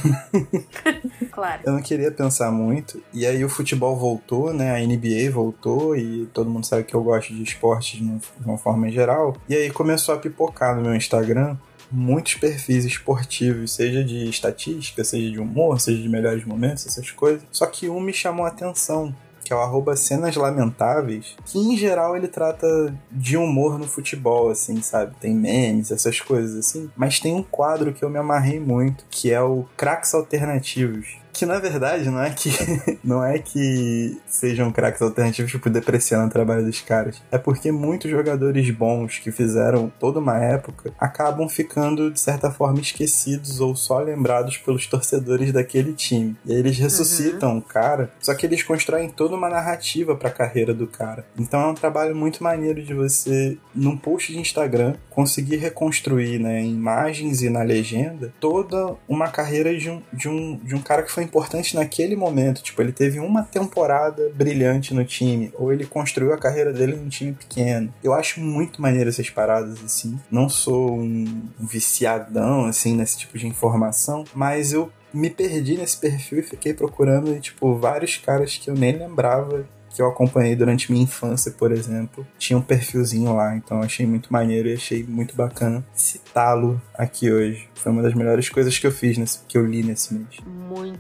Claro. 1.31 1.63
Eu 1.65 1.73
não 1.73 1.81
queria 1.81 2.11
pensar 2.11 2.51
muito. 2.51 3.01
E 3.15 3.25
aí 3.25 3.45
o 3.45 3.49
futebol 3.49 3.97
voltou, 3.97 4.53
né? 4.53 4.77
A 4.77 4.87
NBA 4.87 5.31
voltou 5.33 5.97
e 5.97 6.27
todo 6.35 6.51
mundo 6.51 6.67
sabe 6.67 6.85
que 6.85 6.95
eu 6.95 7.03
gosto 7.03 7.33
de 7.33 7.43
esportes 7.43 8.01
de 8.01 8.21
uma 8.45 8.59
forma 8.59 8.91
geral. 8.91 9.37
E 9.49 9.55
aí 9.55 9.71
começou 9.71 10.15
a 10.15 10.19
pipocar 10.19 10.75
no 10.75 10.83
meu 10.83 10.95
Instagram 10.95 11.57
muitos 11.91 12.35
perfis 12.35 12.85
esportivos, 12.85 13.73
seja 13.73 14.05
de 14.05 14.29
estatística, 14.29 15.03
seja 15.03 15.31
de 15.31 15.41
humor, 15.41 15.81
seja 15.81 16.01
de 16.01 16.09
melhores 16.09 16.45
momentos, 16.45 16.87
essas 16.87 17.11
coisas. 17.11 17.43
Só 17.51 17.67
que 17.67 17.89
um 17.89 18.01
me 18.01 18.13
chamou 18.13 18.45
a 18.45 18.49
atenção, 18.49 19.15
que 19.51 19.55
é 19.55 19.57
o 19.57 19.63
arroba 19.63 19.97
Cenas 19.97 20.37
Lamentáveis, 20.37 21.35
que 21.45 21.59
em 21.59 21.77
geral 21.77 22.17
ele 22.17 22.29
trata 22.29 22.97
de 23.11 23.37
humor 23.37 23.81
no 23.81 23.85
futebol, 23.85 24.49
assim, 24.49 24.81
sabe? 24.81 25.13
Tem 25.19 25.35
memes, 25.35 25.91
essas 25.91 26.21
coisas 26.21 26.57
assim. 26.57 26.89
Mas 26.97 27.19
tem 27.19 27.35
um 27.35 27.43
quadro 27.43 27.93
que 27.93 28.05
eu 28.05 28.09
me 28.09 28.17
amarrei 28.17 28.61
muito, 28.61 29.05
que 29.11 29.33
é 29.33 29.43
o 29.43 29.65
Cracks 29.77 30.15
Alternativos. 30.15 31.19
Que 31.41 31.47
na 31.47 31.59
verdade 31.59 32.11
não 32.11 32.23
é 32.23 32.29
que 32.29 32.51
não 33.03 33.25
é 33.25 33.39
que 33.39 34.21
sejam 34.27 34.71
craques 34.71 35.01
alternativos, 35.01 35.51
tipo, 35.51 35.71
depreciando 35.71 36.27
o 36.27 36.31
trabalho 36.31 36.67
dos 36.67 36.83
caras. 36.83 37.23
É 37.33 37.39
porque 37.39 37.73
muitos 37.73 38.11
jogadores 38.11 38.71
bons 38.71 39.19
que 39.19 39.33
fizeram 39.33 39.91
toda 39.99 40.19
uma 40.19 40.37
época 40.37 40.93
acabam 41.01 41.49
ficando, 41.49 42.11
de 42.11 42.21
certa 42.21 42.51
forma, 42.51 42.79
esquecidos 42.79 43.59
ou 43.59 43.75
só 43.75 44.01
lembrados 44.01 44.59
pelos 44.59 44.87
torcedores 44.87 45.51
daquele 45.51 45.95
time. 45.95 46.37
E 46.45 46.53
aí 46.53 46.59
eles 46.59 46.77
ressuscitam 46.77 47.57
o 47.57 47.63
cara, 47.63 48.11
só 48.21 48.35
que 48.35 48.45
eles 48.45 48.63
constroem 48.63 49.09
toda 49.09 49.35
uma 49.35 49.49
narrativa 49.49 50.15
pra 50.15 50.29
carreira 50.29 50.75
do 50.75 50.87
cara. 50.87 51.25
Então 51.39 51.59
é 51.59 51.67
um 51.69 51.75
trabalho 51.75 52.15
muito 52.15 52.45
maneiro 52.45 52.83
de 52.83 52.93
você, 52.93 53.57
num 53.75 53.97
post 53.97 54.31
de 54.31 54.39
Instagram, 54.39 54.95
conseguir 55.09 55.57
reconstruir, 55.57 56.39
né, 56.39 56.61
em 56.61 56.75
imagens 56.75 57.41
e 57.41 57.49
na 57.49 57.63
legenda, 57.63 58.31
toda 58.39 58.95
uma 59.09 59.29
carreira 59.29 59.75
de 59.75 59.89
um, 59.89 60.03
de 60.13 60.29
um, 60.29 60.57
de 60.57 60.75
um 60.75 60.83
cara 60.83 61.03
que 61.03 61.11
foi 61.11 61.30
importante 61.31 61.77
naquele 61.77 62.17
momento. 62.17 62.63
Tipo, 62.63 62.83
ele 62.83 62.93
teve 62.93 63.21
uma 63.21 63.45
temporada 63.45 64.31
brilhante 64.35 64.93
no 64.93 65.05
time, 65.05 65.53
ou 65.55 65.73
ele 65.73 65.87
construiu 65.87 66.35
a 66.35 66.39
carreira 66.39 66.73
dele 66.73 66.97
num 66.97 67.09
time 67.09 67.33
pequeno. 67.33 67.95
Eu 68.03 68.13
acho 68.13 68.41
muito 68.41 68.83
maneiro 68.83 69.09
essas 69.09 69.31
paradas 69.31 69.83
assim. 69.85 70.19
Não 70.31 70.49
sou 70.49 70.99
um 70.99 71.49
viciadão 71.59 72.65
assim 72.65 72.97
nesse 72.97 73.19
tipo 73.19 73.39
de 73.39 73.47
informação, 73.47 74.25
mas 74.35 74.73
eu 74.73 74.91
me 75.15 75.31
perdi 75.31 75.77
nesse 75.77 75.97
perfil 75.97 76.41
e 76.41 76.43
fiquei 76.43 76.75
procurando 76.75 77.39
tipo 77.41 77.77
vários 77.77 78.17
caras 78.17 78.57
que 78.57 78.71
eu 78.71 78.75
nem 78.75 78.93
lembrava 78.93 79.67
que 79.91 80.01
eu 80.01 80.09
acompanhei 80.09 80.55
durante 80.55 80.91
minha 80.91 81.05
infância, 81.05 81.51
por 81.51 81.73
exemplo, 81.73 82.27
tinha 82.39 82.57
um 82.57 82.63
perfilzinho 82.63 83.35
lá, 83.35 83.57
então 83.57 83.83
achei 83.83 84.07
muito 84.07 84.33
maneiro 84.33 84.69
e 84.69 84.75
achei 84.75 85.03
muito 85.03 85.35
bacana 85.35 85.85
citá-lo 85.93 86.81
aqui 86.95 87.31
hoje. 87.31 87.69
Foi 87.75 87.91
uma 87.91 88.03
das 88.03 88.15
melhores 88.15 88.49
coisas 88.49 88.79
que 88.79 88.87
eu 88.87 88.93
fiz, 88.93 89.19
nesse, 89.19 89.41
que 89.49 89.59
eu 89.59 89.67
li 89.67 89.83
nesse 89.83 90.15
mês. 90.15 90.39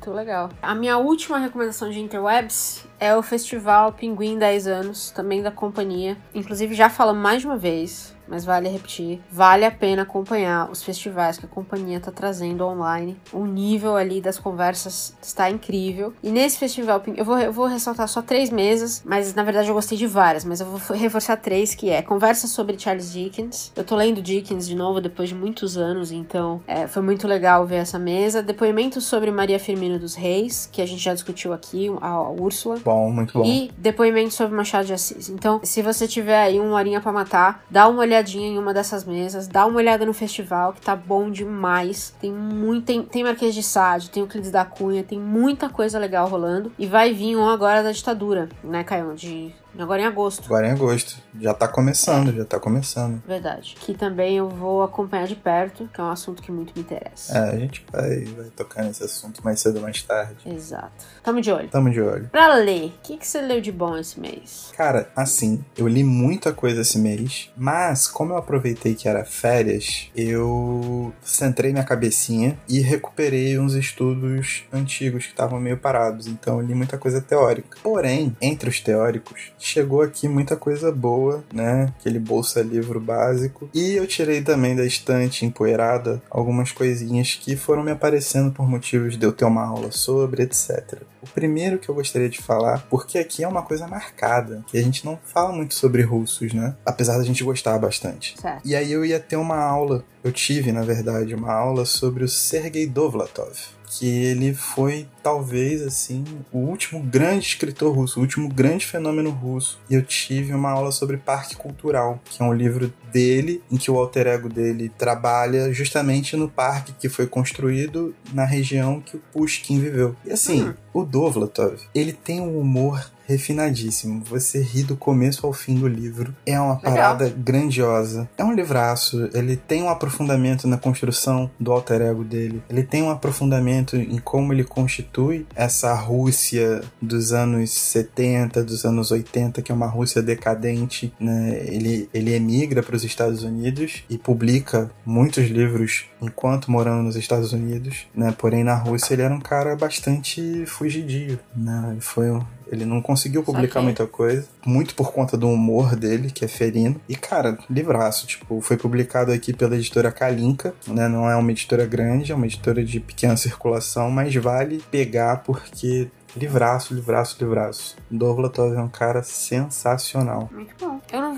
Muito 0.01 0.17
legal. 0.17 0.49
A 0.63 0.75
minha 0.75 0.97
última 0.97 1.37
recomendação 1.37 1.91
de 1.91 2.01
Interwebs 2.01 2.87
é 3.01 3.17
o 3.17 3.23
festival 3.23 3.93
Pinguim 3.93 4.39
10 4.39 4.67
anos, 4.67 5.11
também 5.11 5.43
da 5.43 5.51
companhia. 5.51 6.17
Inclusive 6.35 6.75
já 6.75 6.91
falamos 6.91 7.23
mais 7.23 7.41
de 7.41 7.47
uma 7.47 7.57
vez, 7.57 8.15
mas 8.31 8.45
vale 8.45 8.69
repetir. 8.69 9.21
Vale 9.31 9.65
a 9.65 9.71
pena 9.71 10.03
acompanhar 10.03 10.71
os 10.71 10.83
festivais 10.83 11.37
que 11.37 11.47
a 11.47 11.49
companhia 11.49 11.97
está 11.97 12.13
trazendo 12.13 12.65
online. 12.65 13.17
O 13.33 13.45
nível 13.45 13.97
ali 13.97 14.21
das 14.21 14.39
conversas 14.39 15.17
está 15.21 15.51
incrível. 15.51 16.15
E 16.23 16.31
nesse 16.31 16.59
festival, 16.59 17.03
eu 17.17 17.25
vou, 17.25 17.39
eu 17.39 17.53
vou 17.53 17.67
ressaltar 17.67 18.07
só 18.07 18.23
três 18.23 18.51
mesas, 18.51 19.03
mas 19.05 19.35
na 19.35 19.43
verdade 19.43 19.69
eu 19.69 19.75
gostei 19.75 19.99
de 19.99 20.07
várias, 20.07 20.45
mas 20.45 20.61
eu 20.61 20.67
vou 20.67 20.97
reforçar 20.97 21.37
três, 21.37 21.75
que 21.75 21.91
é 21.91 22.03
conversa 22.03 22.47
sobre 22.47 22.79
Charles 22.79 23.13
Dickens. 23.13 23.73
Eu 23.75 23.83
tô 23.83 23.97
lendo 23.97 24.23
Dickens 24.23 24.69
de 24.69 24.77
novo 24.77 25.01
depois 25.01 25.29
de 25.29 25.35
muitos 25.35 25.77
anos, 25.77 26.13
então 26.13 26.63
é, 26.67 26.87
foi 26.87 27.03
muito 27.03 27.27
legal 27.27 27.67
ver 27.67 27.77
essa 27.77 27.99
mesa. 27.99 28.43
Depoimento 28.43 29.01
sobre 29.01 29.31
Maria 29.33 29.59
Firmina 29.59 29.99
dos 29.99 30.15
Reis, 30.15 30.69
que 30.71 30.81
a 30.81 30.87
gente 30.87 31.03
já 31.03 31.15
discutiu 31.15 31.53
aqui, 31.53 31.91
a, 32.01 32.09
a 32.09 32.31
Úrsula. 32.31 32.79
Bom, 32.91 33.13
muito 33.13 33.39
bom. 33.39 33.45
E 33.45 33.71
depoimento 33.79 34.35
sobre 34.35 34.57
Machado 34.57 34.87
de 34.87 34.93
Assis. 34.93 35.29
Então, 35.29 35.61
se 35.63 35.81
você 35.81 36.09
tiver 36.09 36.43
aí 36.43 36.59
uma 36.59 36.75
horinha 36.75 37.01
para 37.01 37.13
matar, 37.13 37.65
dá 37.71 37.87
uma 37.87 38.01
olhadinha 38.01 38.49
em 38.49 38.59
uma 38.59 38.75
dessas 38.75 39.05
mesas, 39.05 39.47
dá 39.47 39.65
uma 39.65 39.77
olhada 39.77 40.05
no 40.05 40.13
festival, 40.13 40.73
que 40.73 40.81
tá 40.81 40.97
bom 40.97 41.31
demais. 41.31 42.13
Tem 42.21 42.33
muito. 42.33 42.87
Tem, 42.87 43.03
tem 43.03 43.23
Marquês 43.23 43.55
de 43.55 43.63
Sade, 43.63 44.11
tem 44.11 44.23
Euclides 44.23 44.51
da 44.51 44.65
Cunha, 44.65 45.05
tem 45.05 45.21
muita 45.21 45.69
coisa 45.69 46.01
legal 46.01 46.27
rolando. 46.27 46.73
E 46.77 46.87
vai 46.87 47.13
vir 47.13 47.37
um 47.37 47.49
agora 47.49 47.83
da 47.83 47.93
ditadura, 47.93 48.49
né, 48.65 48.83
Caio? 48.83 49.15
De 49.15 49.55
Agora 49.79 50.03
em 50.03 50.05
agosto. 50.05 50.45
Agora 50.47 50.69
em 50.69 50.71
agosto. 50.73 51.17
Já 51.41 51.55
tá 51.55 51.69
começando, 51.69 52.33
já 52.35 52.45
tá 52.45 52.59
começando. 52.59 53.23
Verdade. 53.27 53.77
Que 53.81 53.95
também 53.95 54.37
eu 54.37 54.49
vou 54.49 54.83
acompanhar 54.83 55.27
de 55.27 55.37
perto, 55.37 55.89
que 55.93 56.01
é 56.01 56.05
um 56.05 56.11
assunto 56.11 56.43
que 56.43 56.51
muito 56.51 56.73
me 56.75 56.81
interessa. 56.83 57.37
É, 57.37 57.51
a 57.51 57.59
gente 57.59 57.85
vai, 57.91 58.25
vai 58.25 58.47
tocar 58.51 58.85
nesse 58.85 59.03
assunto 59.05 59.43
mais 59.45 59.61
cedo 59.61 59.77
ou 59.77 59.83
mais 59.83 60.03
tarde. 60.03 60.37
Exato. 60.47 61.05
Tamo 61.23 61.41
de 61.41 61.53
olho. 61.53 61.69
Tamo 61.69 61.91
de 61.91 62.01
olho. 62.01 62.29
Pra 62.31 62.55
ler, 62.55 62.87
o 62.87 62.93
que, 63.03 63.17
que 63.17 63.27
você 63.27 63.41
leu 63.41 63.61
de 63.61 63.73
bom 63.73 63.97
esse 63.97 64.19
mês? 64.19 64.73
Cara, 64.77 65.11
assim, 65.15 65.65
eu 65.77 65.87
li 65.87 66.03
muita 66.03 66.53
coisa 66.53 66.81
esse 66.81 66.99
mês, 66.99 67.51
mas 67.57 68.07
como 68.07 68.33
eu 68.33 68.37
aproveitei 68.37 68.95
que 68.95 69.09
era 69.09 69.25
férias, 69.25 70.11
eu 70.17 71.13
centrei 71.23 71.73
minha 71.73 71.85
cabecinha 71.85 72.59
e 72.69 72.81
recuperei 72.81 73.59
uns 73.59 73.75
estudos 73.75 74.65
antigos 74.73 75.25
que 75.25 75.33
estavam 75.33 75.61
meio 75.61 75.77
parados. 75.79 76.27
Então 76.27 76.61
eu 76.61 76.67
li 76.67 76.75
muita 76.75 76.99
coisa 76.99 77.21
teórica. 77.21 77.79
Porém, 77.83 78.37
entre 78.41 78.69
os 78.69 78.81
teóricos, 78.81 79.53
chegou 79.61 80.03
aqui 80.03 80.27
muita 80.27 80.57
coisa 80.57 80.91
boa, 80.91 81.45
né? 81.53 81.93
Aquele 81.99 82.19
bolsa 82.19 82.63
livro 82.63 82.99
básico. 82.99 83.69
E 83.73 83.93
eu 83.93 84.07
tirei 84.07 84.41
também 84.41 84.75
da 84.75 84.85
estante 84.85 85.45
empoeirada 85.45 86.21
algumas 86.31 86.73
coisinhas 86.73 87.35
que 87.35 87.55
foram 87.55 87.83
me 87.83 87.91
aparecendo 87.91 88.51
por 88.51 88.69
motivos 88.69 89.17
de 89.17 89.25
eu 89.25 89.33
ter 89.33 89.45
uma 89.45 89.65
aula 89.65 89.93
sobre, 89.93 90.43
etc. 90.43 91.03
O 91.23 91.29
primeiro 91.29 91.79
que 91.79 91.89
eu 91.89 91.95
gostaria 91.95 92.29
de 92.29 92.41
falar, 92.41 92.87
porque 92.89 93.19
aqui 93.19 93.45
é 93.45 93.49
uma 93.49 93.63
coisa 93.63 93.87
marcada, 93.87 94.65
que 94.67 94.79
a 94.79 94.83
gente 94.83 95.05
não 95.05 95.19
fala 95.23 95.53
muito 95.53 95.75
sobre 95.75 96.03
russos, 96.03 96.53
né? 96.53 96.75
Apesar 96.85 97.19
da 97.19 97.25
gente 97.25 97.45
gostar 97.45 97.79
bastante. 97.79 98.35
Certo. 98.41 98.67
E 98.67 98.75
aí 98.75 98.91
eu 98.91 99.05
ia 99.05 99.21
ter 99.21 99.37
uma 99.37 99.59
aula, 99.59 100.05
eu 100.25 100.33
tive, 100.33 100.73
na 100.73 100.83
verdade, 100.83 101.35
uma 101.35 101.53
aula 101.53 101.85
sobre 101.85 102.25
o 102.25 102.29
Sergei 102.29 102.87
Dovlatov 102.87 103.80
que 103.91 104.07
ele 104.07 104.55
foi 104.55 105.09
talvez 105.23 105.83
assim 105.83 106.25
o 106.53 106.59
último 106.59 107.03
grande 107.03 107.47
escritor 107.47 107.95
russo, 107.95 108.21
o 108.21 108.23
último 108.23 108.49
grande 108.49 108.87
fenômeno 108.87 109.31
russo. 109.31 109.81
E 109.91 109.95
eu 109.95 110.03
tive 110.03 110.55
uma 110.55 110.71
aula 110.71 110.93
sobre 110.93 111.17
Parque 111.17 111.57
Cultural, 111.57 112.21
que 112.25 112.41
é 112.41 112.45
um 112.45 112.53
livro 112.53 112.93
dele 113.13 113.63
em 113.71 113.77
que 113.77 113.91
o 113.91 113.99
alter 113.99 114.29
ego 114.29 114.49
dele 114.49 114.91
trabalha 114.97 115.73
justamente 115.73 116.37
no 116.37 116.49
parque 116.49 116.93
que 116.93 117.09
foi 117.09 117.27
construído 117.27 118.15
na 118.33 118.45
região 118.45 119.01
que 119.01 119.17
o 119.17 119.23
Pushkin 119.33 119.81
viveu. 119.81 120.15
E 120.25 120.31
assim, 120.31 120.69
hum. 120.69 120.75
o 120.95 121.05
Dovlatov, 121.05 121.81
ele 121.95 122.13
tem 122.13 122.41
um 122.41 122.59
humor 122.59 123.11
refinadíssimo. 123.31 124.23
Você 124.25 124.61
ri 124.61 124.83
do 124.83 124.97
começo 124.97 125.47
ao 125.47 125.53
fim 125.53 125.77
do 125.77 125.87
livro. 125.87 126.35
É 126.45 126.59
uma 126.59 126.77
Legal. 126.77 126.93
parada 126.93 127.29
grandiosa. 127.29 128.29
É 128.37 128.45
um 128.45 128.53
livraço. 128.53 129.31
Ele 129.33 129.57
tem 129.57 129.83
um 129.83 129.89
aprofundamento 129.89 130.67
na 130.67 130.77
construção 130.77 131.51
do 131.59 131.73
alter 131.73 132.01
ego 132.03 132.25
dele. 132.25 132.63
Ele 132.69 132.83
tem 132.83 133.03
um 133.03 133.11
aprofundamento 133.11 133.97
em 133.97 134.19
como 134.19 134.53
ele 134.53 134.65
constitui 134.65 135.47
essa 135.55 135.95
Rússia 135.95 136.83
dos 137.01 137.33
anos 137.33 137.71
70, 137.71 138.65
dos 138.65 138.85
anos 138.85 139.11
80, 139.11 139.63
que 139.63 139.71
é 139.71 139.75
uma 139.75 139.87
Rússia 139.87 140.21
decadente. 140.21 141.13
Né? 141.21 141.63
Ele, 141.67 142.09
ele 142.13 142.35
emigra 142.35 142.83
para 142.83 142.97
os 142.97 143.05
Estados 143.05 143.45
Unidos 143.45 144.03
e 144.11 144.19
publica 144.19 144.91
muitos 145.07 145.47
livros 145.47 146.07
enquanto 146.21 146.71
morando 146.71 147.03
nos 147.05 147.17
Estados 147.17 147.53
Unidos. 147.53 148.07
Né? 148.15 148.35
Porém, 148.37 148.65
na 148.65 148.75
Rússia 148.75 149.15
ele 149.15 149.23
era 149.23 149.35
um 149.35 149.41
cara 149.41 149.77
bastante 149.77 150.65
fugidio. 150.67 151.39
Né? 151.55 151.97
Foi 152.01 152.31
ele 152.71 152.85
não 152.85 153.03
conseguiu 153.03 153.43
publicar 153.43 153.83
muita 153.83 154.07
coisa, 154.07 154.47
muito 154.65 154.95
por 154.95 155.13
conta 155.13 155.37
do 155.37 155.49
humor 155.49 155.97
dele, 155.97 156.31
que 156.31 156.45
é 156.45 156.49
ferino. 156.49 157.01
E, 157.09 157.17
cara, 157.17 157.59
livraço, 157.69 158.27
tipo, 158.27 158.61
foi 158.61 158.77
publicado 158.77 159.33
aqui 159.33 159.53
pela 159.53 159.75
editora 159.75 160.13
Kalinka, 160.13 160.75
né? 160.87 161.09
Não 161.09 161.29
é 161.29 161.35
uma 161.37 161.51
editora 161.51 161.85
grande, 161.85 162.33
é 162.33 162.35
uma 162.35 162.47
editora 162.47 162.85
de 162.85 163.01
pequena 163.01 163.37
circulação, 163.37 164.11
mas 164.11 164.35
vale 164.37 164.83
pegar 164.91 165.39
porque 165.39 166.09
Livraço, 166.37 166.95
livraço, 166.95 167.37
livraço. 167.41 167.97
Dovlatov 168.11 168.75
é 168.75 168.81
um 168.81 168.89
cara 168.89 169.23
sensacional. 169.23 170.49
Muito 170.53 170.75
bom. 170.79 170.90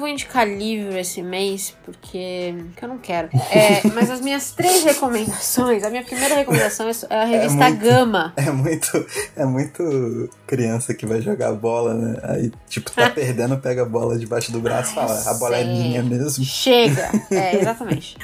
Vou 0.02 0.08
indicar 0.08 0.44
livro 0.48 0.98
esse 0.98 1.22
mês, 1.22 1.76
porque, 1.84 2.56
porque 2.70 2.84
eu 2.84 2.88
não 2.88 2.98
quero. 2.98 3.28
É, 3.52 3.86
mas 3.94 4.10
as 4.10 4.20
minhas 4.20 4.50
três 4.52 4.82
recomendações, 4.82 5.84
a 5.84 5.90
minha 5.90 6.02
primeira 6.02 6.36
recomendação 6.36 6.88
é 6.88 6.92
a 7.14 7.22
é 7.22 7.24
revista 7.26 7.64
é 7.64 7.68
muito, 7.68 7.82
Gama. 7.82 8.32
É 8.42 8.50
muito, 8.50 9.06
é 9.36 9.44
muito 9.44 10.30
criança 10.46 10.94
que 10.94 11.04
vai 11.06 11.20
jogar 11.20 11.52
bola, 11.52 11.94
né? 11.94 12.20
Aí, 12.24 12.52
tipo, 12.68 12.90
tá 12.90 13.10
perdendo, 13.14 13.58
pega 13.58 13.82
a 13.82 13.84
bola 13.84 14.18
debaixo 14.18 14.50
do 14.50 14.58
braço 14.58 14.92
e 14.92 14.94
fala, 14.94 15.22
a 15.26 15.34
bola 15.34 15.56
é 15.56 15.64
minha 15.64 16.02
mesmo. 16.02 16.44
Chega! 16.44 17.10
É, 17.30 17.60
exatamente. 17.60 18.16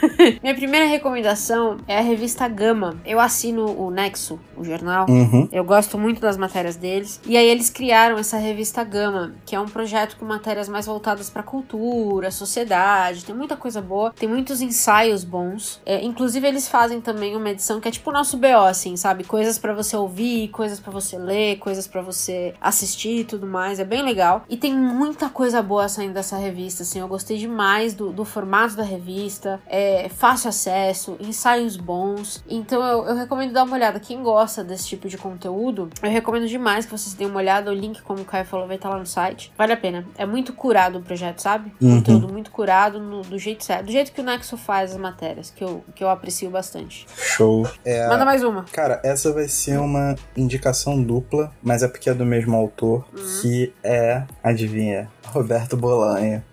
minha 0.43 0.55
primeira 0.55 0.87
recomendação 0.87 1.77
é 1.87 1.99
a 1.99 2.03
revista 2.03 2.49
Gama. 2.49 2.97
Eu 3.05 3.21
assino 3.21 3.67
o 3.79 3.91
Nexo, 3.91 4.41
o 4.57 4.64
jornal. 4.64 5.07
Uhum. 5.09 5.49
Eu 5.53 5.62
gosto 5.62 5.99
muito 5.99 6.21
das 6.21 6.37
matérias 6.37 6.75
deles. 6.75 7.21
E 7.27 7.37
aí 7.37 7.47
eles 7.47 7.71
criaram 7.71 8.19
essa 8.19 8.38
revista 8.38 8.83
Gama, 8.83 9.35
que 9.45 9.55
é 9.55 9.61
um 9.61 9.69
projeto 9.69 10.17
com 10.17 10.25
matérias 10.25 10.69
mais 10.69 10.87
voltadas 10.87 11.29
para 11.31 11.43
cultura, 11.43 11.67
sociedade, 12.31 13.24
tem 13.24 13.35
muita 13.35 13.57
coisa 13.57 13.81
boa, 13.81 14.12
tem 14.12 14.28
muitos 14.28 14.61
ensaios 14.61 15.24
bons. 15.24 15.81
É, 15.85 16.02
inclusive 16.04 16.46
eles 16.46 16.68
fazem 16.68 17.00
também 17.00 17.37
uma 17.37 17.50
edição 17.50 17.81
que 17.81 17.88
é 17.88 17.90
tipo 17.90 18.11
o 18.11 18.12
nosso 18.12 18.37
BO, 18.37 18.64
assim, 18.66 18.96
sabe? 18.96 19.24
Coisas 19.24 19.59
para 19.59 19.72
você 19.72 19.96
ouvir, 19.96 20.48
coisas 20.48 20.81
para 20.81 20.92
você 20.92 21.18
ler, 21.18 21.59
coisas 21.59 21.87
para 21.87 22.00
você 22.00 22.54
assistir 22.61 23.20
e 23.20 23.24
tudo 23.24 23.46
mais. 23.46 23.78
É 23.78 23.85
bem 23.85 24.02
legal. 24.02 24.44
E 24.48 24.57
tem 24.57 24.74
muita 24.74 25.28
coisa 25.28 25.62
boa 25.62 25.88
saindo 25.88 26.14
dessa 26.14 26.37
revista, 26.37 26.83
assim. 26.83 27.00
Eu 27.00 27.09
gostei 27.09 27.37
demais 27.37 27.94
do, 27.94 28.12
do 28.12 28.24
formato 28.24 28.76
da 28.76 28.83
revista. 28.83 29.61
É 29.66 30.09
fácil 30.09 30.48
acesso, 30.48 31.16
ensaios 31.20 31.76
bons. 31.76 32.42
Então 32.48 32.83
eu, 32.83 33.04
eu 33.07 33.16
recomendo 33.16 33.52
dar 33.52 33.64
uma 33.64 33.76
olhada. 33.76 34.00
Quem 34.00 34.22
gosta 34.22 34.62
desse 34.62 34.88
tipo 34.88 35.09
de 35.09 35.18
conteúdo, 35.18 35.90
eu 36.02 36.11
recomendo 36.11 36.46
demais 36.46 36.85
que 36.87 36.92
vocês 36.92 37.14
deem 37.14 37.28
uma 37.28 37.38
olhada. 37.38 37.70
O 37.70 37.74
link, 37.74 38.02
como 38.02 38.22
o 38.22 38.24
Caio 38.24 38.44
falou, 38.44 38.66
vai 38.66 38.76
estar 38.76 38.88
lá 38.88 38.98
no 38.98 39.07
site. 39.07 39.52
Vale 39.57 39.72
a 39.72 39.76
pena. 39.76 40.07
É 40.16 40.24
muito 40.24 40.52
curado 40.52 40.98
o 40.98 41.02
projeto, 41.02 41.40
sabe? 41.40 41.58
Uhum. 41.81 41.97
Conteúdo 41.97 42.29
muito 42.29 42.51
curado, 42.51 43.01
no, 43.01 43.23
do 43.23 43.38
jeito 43.38 43.64
certo. 43.64 43.87
Do 43.87 43.92
jeito 43.92 44.12
que 44.12 44.21
o 44.21 44.25
Nexo 44.25 44.57
faz 44.57 44.92
as 44.92 44.97
matérias, 44.97 45.51
que 45.51 45.62
eu, 45.62 45.85
que 45.94 46.03
eu 46.03 46.09
aprecio 46.09 46.51
bastante. 46.51 47.07
Show. 47.16 47.68
É, 47.85 48.09
Manda 48.09 48.25
mais 48.25 48.42
uma. 48.42 48.64
Cara, 48.73 49.01
essa 49.05 49.33
vai 49.33 49.49
ser 49.49 49.79
uma 49.79 50.14
indicação 50.37 51.03
dupla, 51.03 51.53
mas 51.62 51.83
é 51.83 51.88
porque 51.88 52.11
é 52.11 52.14
do 52.14 52.25
mesmo 52.25 52.57
autor, 52.57 53.05
uhum. 53.16 53.40
que 53.42 53.73
é, 53.83 54.23
adivinha, 54.42 55.09
Roberto 55.27 55.77
Bolanha. 55.77 56.44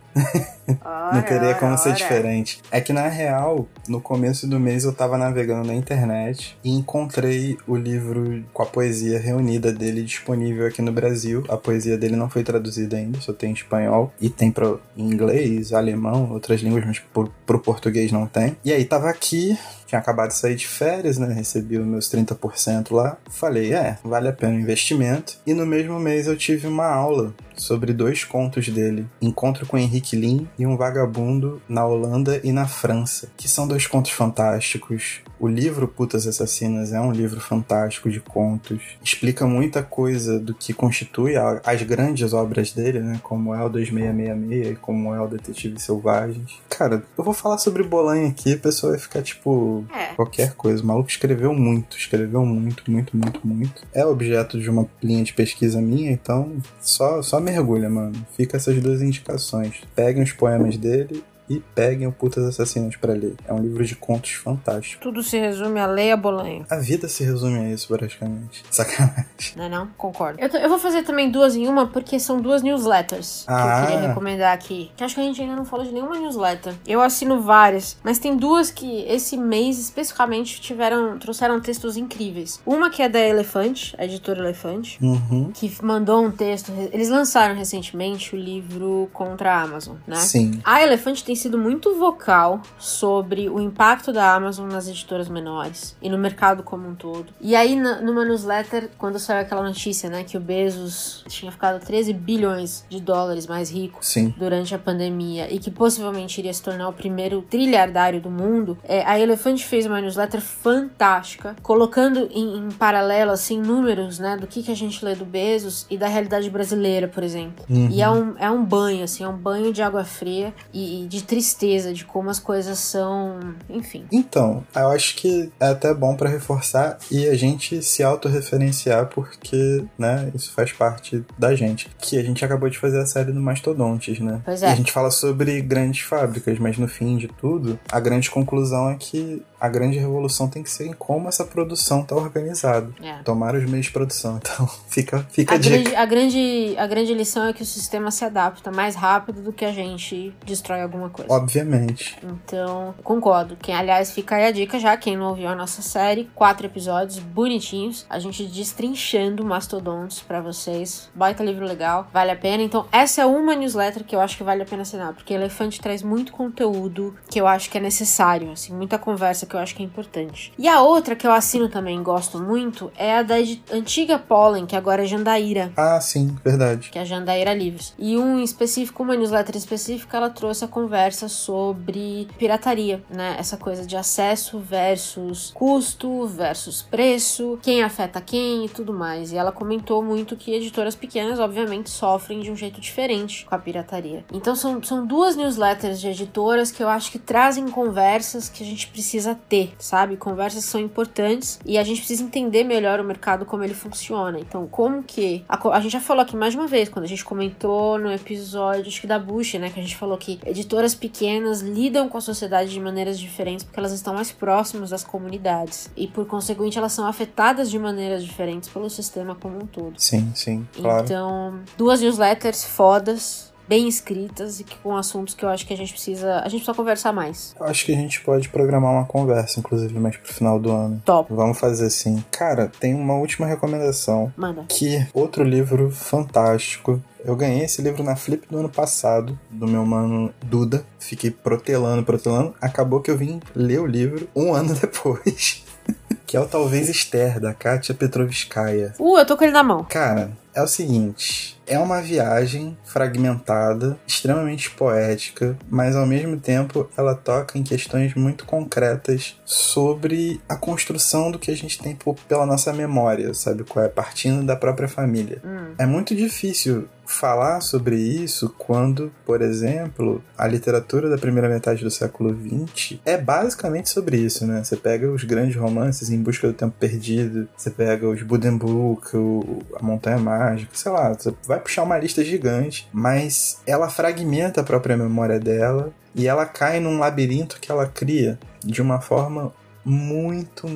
Não 1.13 1.21
teria 1.21 1.55
como 1.55 1.71
ora, 1.71 1.77
ser 1.77 1.89
ora. 1.89 1.97
diferente. 1.97 2.61
É 2.71 2.79
que 2.79 2.93
na 2.93 3.07
real, 3.07 3.67
no 3.87 3.99
começo 3.99 4.47
do 4.47 4.59
mês 4.59 4.83
eu 4.83 4.93
tava 4.93 5.17
navegando 5.17 5.67
na 5.67 5.73
internet 5.73 6.57
e 6.63 6.71
encontrei 6.71 7.57
o 7.67 7.75
livro 7.75 8.43
com 8.53 8.63
a 8.63 8.65
poesia 8.65 9.19
reunida 9.19 9.71
dele 9.71 10.03
disponível 10.03 10.65
aqui 10.65 10.81
no 10.81 10.91
Brasil. 10.91 11.43
A 11.49 11.57
poesia 11.57 11.97
dele 11.97 12.15
não 12.15 12.29
foi 12.29 12.43
traduzida 12.43 12.97
ainda, 12.97 13.19
só 13.19 13.33
tem 13.33 13.51
em 13.51 13.53
espanhol 13.53 14.13
e 14.19 14.29
tem 14.29 14.51
pro 14.51 14.81
inglês, 14.95 15.73
alemão, 15.73 16.31
outras 16.31 16.61
línguas, 16.61 16.85
mas 16.85 16.99
pro, 16.99 17.31
pro 17.45 17.59
português 17.59 18.11
não 18.11 18.25
tem. 18.25 18.57
E 18.63 18.71
aí 18.71 18.85
tava 18.85 19.09
aqui, 19.09 19.57
tinha 19.95 19.99
acabado 19.99 20.29
de 20.29 20.35
sair 20.35 20.55
de 20.55 20.67
férias, 20.67 21.17
né? 21.17 21.33
Recebi 21.33 21.77
os 21.77 21.85
meus 21.85 22.09
30% 22.09 22.91
lá. 22.91 23.17
Falei, 23.29 23.73
é, 23.73 23.97
vale 24.03 24.27
a 24.27 24.33
pena 24.33 24.55
o 24.55 24.59
investimento. 24.59 25.37
E 25.45 25.53
no 25.53 25.65
mesmo 25.65 25.99
mês 25.99 26.27
eu 26.27 26.37
tive 26.37 26.67
uma 26.67 26.87
aula 26.87 27.33
sobre 27.55 27.93
dois 27.93 28.23
contos 28.23 28.67
dele: 28.69 29.07
Encontro 29.21 29.65
com 29.65 29.77
Henrique 29.77 30.15
Lin 30.15 30.47
e 30.57 30.65
Um 30.65 30.77
Vagabundo 30.77 31.61
na 31.67 31.85
Holanda 31.85 32.39
e 32.43 32.51
na 32.51 32.67
França, 32.67 33.29
que 33.37 33.47
são 33.47 33.67
dois 33.67 33.87
contos 33.87 34.11
fantásticos. 34.11 35.21
O 35.37 35.47
livro 35.47 35.87
Putas 35.87 36.25
Assassinas 36.25 36.93
é 36.93 36.99
um 36.99 37.11
livro 37.11 37.41
fantástico 37.41 38.09
de 38.09 38.21
contos, 38.21 38.81
explica 39.03 39.45
muita 39.45 39.83
coisa 39.83 40.39
do 40.39 40.53
que 40.53 40.73
constitui 40.73 41.33
as 41.35 41.83
grandes 41.83 42.31
obras 42.31 42.71
dele, 42.71 42.99
né? 42.99 43.19
Como 43.21 43.53
é 43.53 43.63
o 43.63 43.69
2666 43.69 44.71
e 44.71 44.75
como 44.75 45.13
é 45.13 45.19
o 45.19 45.27
Detetive 45.27 45.79
Selvagens. 45.79 46.53
Cara, 46.69 47.03
eu 47.17 47.23
vou 47.23 47.33
falar 47.33 47.57
sobre 47.57 47.83
Bolanha 47.83 48.29
aqui, 48.29 48.53
a 48.53 48.57
pessoa 48.57 48.93
vai 48.93 48.99
ficar 48.99 49.21
tipo 49.21 49.84
é. 49.93 50.13
qualquer 50.15 50.53
coisa. 50.53 50.83
O 50.83 50.85
maluco 50.85 51.09
escreveu 51.09 51.53
muito, 51.53 51.97
escreveu 51.97 52.45
muito, 52.45 52.89
muito, 52.89 53.15
muito, 53.15 53.47
muito. 53.47 53.83
É 53.93 54.05
objeto 54.05 54.59
de 54.59 54.69
uma 54.69 54.87
linha 55.01 55.23
de 55.23 55.33
pesquisa 55.33 55.81
minha, 55.81 56.11
então 56.11 56.57
só, 56.81 57.21
só 57.21 57.39
mergulha, 57.39 57.89
mano. 57.89 58.13
Fica 58.35 58.57
essas 58.57 58.81
duas 58.81 59.01
indicações. 59.01 59.81
Peguem 59.95 60.23
os 60.23 60.31
poemas 60.31 60.77
dele 60.77 61.23
e 61.49 61.59
peguem 61.59 62.07
o 62.07 62.11
Putas 62.11 62.43
Assassinas 62.45 62.95
para 62.95 63.13
ler. 63.13 63.35
É 63.47 63.53
um 63.53 63.61
livro 63.61 63.85
de 63.85 63.95
contos 63.95 64.31
fantástico. 64.31 65.01
Tudo 65.01 65.21
se 65.23 65.37
resume 65.37 65.79
a 65.79 65.85
Leia 65.85 66.17
Bolanha. 66.17 66.65
A 66.69 66.77
vida 66.77 67.07
se 67.07 67.23
resume 67.23 67.59
a 67.59 67.69
isso, 67.71 67.87
praticamente. 67.87 68.63
Sacanagem. 68.69 69.25
Não 69.55 69.65
é 69.65 69.69
não? 69.69 69.87
Concordo. 69.97 70.39
Eu, 70.39 70.49
eu 70.49 70.69
vou 70.69 70.79
fazer 70.79 71.03
também 71.03 71.29
duas 71.29 71.55
em 71.55 71.67
uma, 71.67 71.87
porque 71.87 72.19
são 72.19 72.41
duas 72.41 72.61
newsletters 72.61 73.45
ah. 73.47 73.55
que 73.55 73.61
eu 73.61 73.71
ah. 73.71 73.85
queria 73.85 74.07
recomendar 74.07 74.53
aqui. 74.53 74.91
Que 74.95 75.03
acho 75.03 75.15
que 75.15 75.21
a 75.21 75.23
gente 75.23 75.41
ainda 75.41 75.55
não 75.55 75.65
falou 75.65 75.85
de 75.85 75.91
nenhuma 75.91 76.17
newsletter. 76.17 76.73
Eu 76.87 77.01
assino 77.01 77.41
várias, 77.41 77.97
mas 78.03 78.17
tem 78.17 78.35
duas 78.35 78.71
que 78.71 79.03
esse 79.03 79.37
mês 79.37 79.77
especificamente 79.79 80.59
tiveram, 80.59 81.17
trouxeram 81.19 81.59
textos 81.59 81.97
incríveis. 81.97 82.59
Uma 82.65 82.89
que 82.89 83.01
é 83.01 83.09
da 83.09 83.19
Elefante, 83.19 83.95
a 83.97 84.05
editora 84.05 84.39
Elefante, 84.39 84.97
uhum. 85.01 85.51
que 85.53 85.71
mandou 85.83 86.23
um 86.23 86.31
texto. 86.31 86.71
Eles 86.91 87.09
lançaram 87.09 87.55
recentemente 87.55 88.35
o 88.35 88.39
livro 88.39 89.09
contra 89.13 89.53
a 89.53 89.61
Amazon, 89.61 89.95
né? 90.07 90.17
Sim. 90.17 90.59
A 90.63 90.81
Elefante 90.81 91.23
tem 91.23 91.34
tem 91.35 91.41
sido 91.41 91.57
muito 91.57 91.93
vocal 91.95 92.61
sobre 92.79 93.49
o 93.49 93.59
impacto 93.59 94.13
da 94.13 94.33
Amazon 94.33 94.69
nas 94.71 94.87
editoras 94.87 95.27
menores 95.27 95.97
e 96.01 96.09
no 96.09 96.17
mercado 96.17 96.63
como 96.63 96.87
um 96.87 96.95
todo. 96.95 97.33
E 97.41 97.57
aí, 97.57 97.75
numa 97.75 98.23
newsletter, 98.23 98.89
quando 98.97 99.19
saiu 99.19 99.41
aquela 99.41 99.61
notícia, 99.61 100.09
né, 100.09 100.23
que 100.23 100.37
o 100.37 100.39
Bezos 100.39 101.25
tinha 101.27 101.51
ficado 101.51 101.83
13 101.83 102.13
bilhões 102.13 102.85
de 102.89 103.01
dólares 103.01 103.47
mais 103.47 103.69
rico 103.69 103.99
Sim. 104.01 104.33
durante 104.37 104.73
a 104.73 104.79
pandemia 104.79 105.53
e 105.53 105.59
que 105.59 105.69
possivelmente 105.69 106.39
iria 106.39 106.53
se 106.53 106.63
tornar 106.63 106.87
o 106.87 106.93
primeiro 106.93 107.41
trilhardário 107.41 108.21
do 108.21 108.29
mundo, 108.29 108.77
é, 108.85 109.03
a 109.05 109.19
Elefante 109.19 109.65
fez 109.65 109.85
uma 109.85 109.99
newsletter 109.99 110.39
fantástica, 110.39 111.53
colocando 111.61 112.29
em, 112.31 112.59
em, 112.59 112.69
paralelo, 112.71 113.31
assim, 113.31 113.59
números, 113.59 114.19
né, 114.19 114.37
do 114.37 114.47
que, 114.47 114.63
que 114.63 114.71
a 114.71 114.75
gente 114.75 115.03
lê 115.03 115.15
do 115.15 115.25
Bezos 115.25 115.85
e 115.89 115.97
da 115.97 116.07
realidade 116.07 116.49
brasileira, 116.49 117.09
por 117.09 117.23
exemplo. 117.23 117.65
Uhum. 117.69 117.89
E 117.91 118.01
é 118.01 118.09
um, 118.09 118.35
é 118.37 118.49
um 118.49 118.63
banho, 118.63 119.03
assim, 119.03 119.25
é 119.25 119.27
um 119.27 119.35
banho 119.35 119.73
de 119.73 119.81
água 119.81 120.05
fria 120.05 120.53
e, 120.73 121.03
e 121.03 121.07
de 121.07 121.24
tristeza 121.25 121.93
de 121.93 122.05
como 122.05 122.29
as 122.29 122.39
coisas 122.39 122.79
são, 122.79 123.39
enfim. 123.69 124.05
Então, 124.11 124.63
eu 124.75 124.89
acho 124.89 125.15
que 125.15 125.51
é 125.59 125.67
até 125.67 125.93
bom 125.93 126.15
para 126.15 126.29
reforçar 126.29 126.97
e 127.11 127.27
a 127.27 127.35
gente 127.35 127.81
se 127.81 128.03
autorreferenciar 128.03 129.07
porque, 129.07 129.83
né, 129.97 130.31
isso 130.33 130.51
faz 130.53 130.71
parte 130.71 131.23
da 131.37 131.55
gente. 131.55 131.89
Que 131.97 132.17
a 132.17 132.23
gente 132.23 132.43
acabou 132.43 132.69
de 132.69 132.77
fazer 132.77 132.99
a 132.99 133.05
série 133.05 133.31
do 133.31 133.41
Mastodontes, 133.41 134.19
né? 134.19 134.41
Pois 134.45 134.63
é. 134.63 134.67
E 134.67 134.71
a 134.71 134.75
gente 134.75 134.91
fala 134.91 135.11
sobre 135.11 135.61
grandes 135.61 136.01
fábricas, 136.01 136.59
mas 136.59 136.77
no 136.77 136.87
fim 136.87 137.17
de 137.17 137.27
tudo, 137.27 137.79
a 137.91 137.99
grande 137.99 138.29
conclusão 138.29 138.89
é 138.89 138.95
que 138.95 139.43
a 139.59 139.69
grande 139.69 139.97
revolução 139.97 140.47
tem 140.47 140.61
que 140.61 140.69
ser 140.69 140.85
em 140.85 140.93
como 140.93 141.27
essa 141.27 141.43
produção 141.43 142.01
está 142.01 142.15
organizada. 142.15 142.93
É. 143.01 143.23
Tomar 143.23 143.55
os 143.55 143.65
meios 143.69 143.87
de 143.87 143.91
produção. 143.91 144.39
Então, 144.45 144.67
fica, 144.87 145.25
fica 145.31 145.53
a, 145.53 145.55
a 145.55 145.59
grande, 145.59 145.95
a 145.95 146.05
grande 146.05 146.75
A 146.77 146.87
grande 146.87 147.13
lição 147.13 147.47
é 147.47 147.53
que 147.53 147.63
o 147.63 147.65
sistema 147.65 148.11
se 148.11 148.23
adapta 148.23 148.71
mais 148.71 148.95
rápido 148.95 149.41
do 149.41 149.51
que 149.51 149.65
a 149.65 149.71
gente 149.71 150.33
destrói 150.45 150.81
alguma 150.81 151.09
coisa. 151.15 151.33
Obviamente. 151.33 152.17
Então, 152.23 152.93
concordo. 153.03 153.55
Quem, 153.55 153.73
aliás, 153.73 154.11
fica 154.11 154.35
aí 154.35 154.45
a 154.45 154.51
dica 154.51 154.79
já, 154.79 154.95
quem 154.97 155.17
não 155.17 155.29
ouviu 155.29 155.47
a 155.47 155.55
nossa 155.55 155.81
série, 155.81 156.29
quatro 156.35 156.65
episódios 156.65 157.19
bonitinhos, 157.19 158.05
a 158.09 158.19
gente 158.19 158.45
destrinchando 158.45 159.45
mastodontes 159.45 160.19
para 160.19 160.41
vocês. 160.41 161.09
Baita 161.15 161.43
livro 161.43 161.65
legal, 161.65 162.07
vale 162.13 162.31
a 162.31 162.35
pena. 162.35 162.63
Então, 162.63 162.85
essa 162.91 163.21
é 163.21 163.25
uma 163.25 163.55
newsletter 163.55 164.03
que 164.03 164.15
eu 164.15 164.19
acho 164.19 164.37
que 164.37 164.43
vale 164.43 164.63
a 164.63 164.65
pena 164.65 164.81
assinar, 164.81 165.13
porque 165.13 165.33
Elefante 165.33 165.79
traz 165.79 166.03
muito 166.03 166.31
conteúdo 166.31 167.15
que 167.29 167.39
eu 167.39 167.47
acho 167.47 167.69
que 167.69 167.77
é 167.77 167.81
necessário, 167.81 168.51
assim, 168.51 168.73
muita 168.73 168.97
conversa 168.97 169.45
que 169.45 169.55
eu 169.55 169.59
acho 169.59 169.75
que 169.75 169.81
é 169.81 169.85
importante. 169.85 170.53
E 170.57 170.67
a 170.67 170.81
outra 170.81 171.15
que 171.15 171.25
eu 171.25 171.31
assino 171.31 171.69
também, 171.69 172.01
gosto 172.03 172.39
muito, 172.39 172.91
é 172.97 173.17
a 173.17 173.23
da 173.23 173.35
antiga 173.71 174.19
Pollen, 174.19 174.65
que 174.65 174.75
agora 174.75 175.03
é 175.03 175.05
Jandaíra. 175.05 175.71
Ah, 175.77 175.99
sim, 176.01 176.35
verdade. 176.43 176.89
Que 176.89 176.99
é 176.99 177.01
a 177.01 177.05
Jandaíra 177.05 177.53
Livros. 177.53 177.93
E 177.97 178.17
um 178.17 178.39
específico, 178.39 179.03
uma 179.03 179.15
newsletter 179.15 179.55
específica, 179.55 180.17
ela 180.17 180.29
trouxe 180.29 180.65
a 180.65 180.67
conversa 180.67 181.04
sobre 181.13 182.27
pirataria, 182.37 183.03
né? 183.09 183.35
Essa 183.37 183.57
coisa 183.57 183.85
de 183.85 183.95
acesso 183.95 184.59
versus 184.59 185.51
custo 185.53 186.25
versus 186.27 186.81
preço, 186.81 187.59
quem 187.61 187.83
afeta 187.83 188.21
quem 188.21 188.65
e 188.65 188.69
tudo 188.69 188.93
mais. 188.93 189.31
E 189.31 189.37
ela 189.37 189.51
comentou 189.51 190.03
muito 190.03 190.35
que 190.35 190.53
editoras 190.53 190.95
pequenas, 190.95 191.39
obviamente, 191.39 191.89
sofrem 191.89 192.39
de 192.39 192.51
um 192.51 192.55
jeito 192.55 192.79
diferente 192.79 193.45
com 193.45 193.55
a 193.55 193.59
pirataria. 193.59 194.25
Então 194.33 194.55
são, 194.55 194.81
são 194.83 195.05
duas 195.05 195.35
newsletters 195.35 195.99
de 195.99 196.07
editoras 196.07 196.71
que 196.71 196.83
eu 196.83 196.89
acho 196.89 197.11
que 197.11 197.19
trazem 197.19 197.67
conversas 197.67 198.49
que 198.49 198.63
a 198.63 198.65
gente 198.65 198.87
precisa 198.87 199.37
ter, 199.47 199.73
sabe? 199.77 200.17
Conversas 200.17 200.65
são 200.65 200.79
importantes 200.79 201.59
e 201.65 201.77
a 201.77 201.83
gente 201.83 201.99
precisa 201.99 202.23
entender 202.23 202.63
melhor 202.63 202.99
o 202.99 203.03
mercado 203.03 203.45
como 203.45 203.63
ele 203.63 203.73
funciona. 203.73 204.39
Então, 204.39 204.67
como 204.67 205.03
que. 205.03 205.43
A, 205.47 205.69
a 205.69 205.79
gente 205.79 205.91
já 205.91 205.99
falou 205.99 206.23
aqui 206.23 206.35
mais 206.35 206.53
de 206.53 206.59
uma 206.59 206.67
vez, 206.67 206.89
quando 206.89 207.05
a 207.05 207.07
gente 207.07 207.23
comentou 207.23 207.97
no 207.99 208.11
episódio, 208.11 208.87
acho 208.87 209.01
que 209.01 209.07
da 209.07 209.19
Bush, 209.19 209.55
né? 209.55 209.69
Que 209.69 209.79
a 209.79 209.83
gente 209.83 209.95
falou 209.95 210.17
que 210.17 210.39
editoras 210.45 210.94
pequenas 210.95 211.61
lidam 211.61 212.09
com 212.09 212.17
a 212.17 212.21
sociedade 212.21 212.71
de 212.71 212.79
maneiras 212.79 213.19
diferentes 213.19 213.63
porque 213.63 213.79
elas 213.79 213.91
estão 213.91 214.13
mais 214.13 214.31
próximas 214.31 214.89
das 214.89 215.03
comunidades. 215.03 215.89
E 215.95 216.07
por 216.07 216.25
conseguinte, 216.25 216.77
elas 216.77 216.93
são 216.93 217.05
afetadas 217.07 217.69
de 217.69 217.77
maneiras 217.77 218.23
diferentes 218.23 218.69
pelo 218.69 218.89
sistema 218.89 219.35
como 219.35 219.57
um 219.57 219.67
todo. 219.67 219.93
Sim, 219.97 220.31
sim, 220.33 220.67
claro. 220.73 221.03
Então, 221.03 221.59
duas 221.77 222.01
newsletters 222.01 222.63
fodas 222.63 223.53
bem 223.67 223.87
escritas 223.87 224.59
e 224.59 224.63
que 224.63 224.77
com 224.77 224.95
assuntos 224.95 225.33
que 225.33 225.43
eu 225.43 225.49
acho 225.49 225.65
que 225.65 225.73
a 225.73 225.77
gente 225.77 225.91
precisa. 225.91 226.39
A 226.39 226.43
gente 226.43 226.61
precisa 226.61 226.73
conversar 226.73 227.11
mais. 227.11 227.55
Eu 227.59 227.65
acho 227.65 227.85
que 227.85 227.91
a 227.91 227.95
gente 227.95 228.21
pode 228.21 228.49
programar 228.49 228.91
uma 228.91 229.05
conversa, 229.05 229.59
inclusive, 229.59 229.97
mais 229.99 230.17
pro 230.17 230.33
final 230.33 230.59
do 230.59 230.71
ano. 230.71 231.01
Top. 231.05 231.33
Vamos 231.33 231.59
fazer 231.59 231.87
assim. 231.87 232.23
Cara, 232.31 232.71
tem 232.79 232.93
uma 232.93 233.15
última 233.15 233.47
recomendação. 233.47 234.31
Manda. 234.37 234.65
Que 234.67 235.05
outro 235.13 235.43
livro 235.43 235.89
fantástico. 235.91 237.01
Eu 237.25 237.35
ganhei 237.35 237.65
esse 237.65 237.81
livro 237.81 238.03
na 238.03 238.15
Flip 238.15 238.47
do 238.47 238.59
ano 238.59 238.69
passado, 238.69 239.37
do 239.49 239.67
meu 239.67 239.83
mano 239.83 240.31
Duda. 240.43 240.85
Fiquei 240.99 241.31
protelando, 241.31 242.03
protelando. 242.03 242.53
Acabou 242.61 243.01
que 243.01 243.09
eu 243.09 243.17
vim 243.17 243.39
ler 243.55 243.79
o 243.81 243.87
livro 243.87 244.29
um 244.35 244.53
ano 244.55 244.75
depois. 244.75 245.65
que 246.27 246.37
é 246.37 246.39
o 246.39 246.45
Talvez 246.45 246.87
Esther, 246.87 247.39
da 247.39 247.51
Katia 247.51 247.95
Petrovskaya. 247.95 248.93
Uh, 248.99 249.17
eu 249.17 249.25
tô 249.25 249.35
com 249.35 249.43
ele 249.43 249.53
na 249.53 249.63
mão. 249.63 249.83
Cara, 249.85 250.31
é 250.53 250.61
o 250.61 250.67
seguinte: 250.67 251.59
é 251.67 251.79
uma 251.79 252.01
viagem 252.01 252.77
fragmentada, 252.83 253.97
extremamente 254.07 254.69
poética, 254.71 255.57
mas 255.69 255.95
ao 255.95 256.05
mesmo 256.05 256.37
tempo 256.37 256.89
ela 256.95 257.15
toca 257.15 257.57
em 257.57 257.63
questões 257.63 258.13
muito 258.13 258.45
concretas 258.45 259.35
sobre 259.45 260.41
a 260.49 260.55
construção 260.55 261.29
do 261.29 261.37
que 261.37 261.51
a 261.51 261.55
gente 261.55 261.79
tem 261.79 261.95
pela 262.27 262.45
nossa 262.45 262.73
memória, 262.73 263.33
sabe? 263.33 263.63
Qual 263.63 263.85
é? 263.85 263.87
Partindo 263.87 264.43
da 264.43 264.55
própria 264.55 264.87
família. 264.87 265.39
Hum. 265.45 265.75
É 265.77 265.85
muito 265.85 266.15
difícil 266.15 266.87
falar 267.05 267.61
sobre 267.61 267.95
isso 267.95 268.53
quando, 268.57 269.11
por 269.23 269.41
exemplo, 269.41 270.23
a 270.35 270.47
literatura 270.47 271.07
da 271.07 271.17
primeira 271.17 271.47
metade 271.47 271.83
do 271.83 271.91
século 271.91 272.35
XX 272.35 272.99
é 273.05 273.15
basicamente 273.15 273.89
sobre 273.89 274.17
isso, 274.17 274.47
né? 274.47 274.63
Você 274.63 274.75
pega 274.75 275.09
os 275.11 275.23
grandes 275.23 275.55
romances 275.55 276.09
Em 276.09 276.21
Busca 276.21 276.47
do 276.47 276.53
Tempo 276.53 276.75
Perdido, 276.79 277.47
você 277.55 277.69
pega 277.69 278.09
os 278.09 278.23
Buddenbrook, 278.23 279.15
o 279.15 279.59
A 279.75 279.83
Montanha 279.83 280.17
Mágica, 280.17 280.71
sei 280.73 280.91
lá, 280.91 281.13
você 281.13 281.31
vai 281.45 281.59
puxar 281.59 281.83
uma 281.83 281.97
lista 281.99 282.23
gigante, 282.23 282.89
mas 282.91 283.61
ela 283.67 283.89
fragmenta 283.89 284.61
a 284.61 284.63
própria 284.63 284.97
memória 284.97 285.39
dela 285.39 285.93
e 286.15 286.27
ela 286.27 286.45
cai 286.45 286.79
num 286.79 286.97
labirinto 286.97 287.59
que 287.59 287.69
ela 287.69 287.85
cria 287.85 288.39
de 288.63 288.81
uma 288.81 289.01
forma 289.01 289.53
muito 289.83 290.67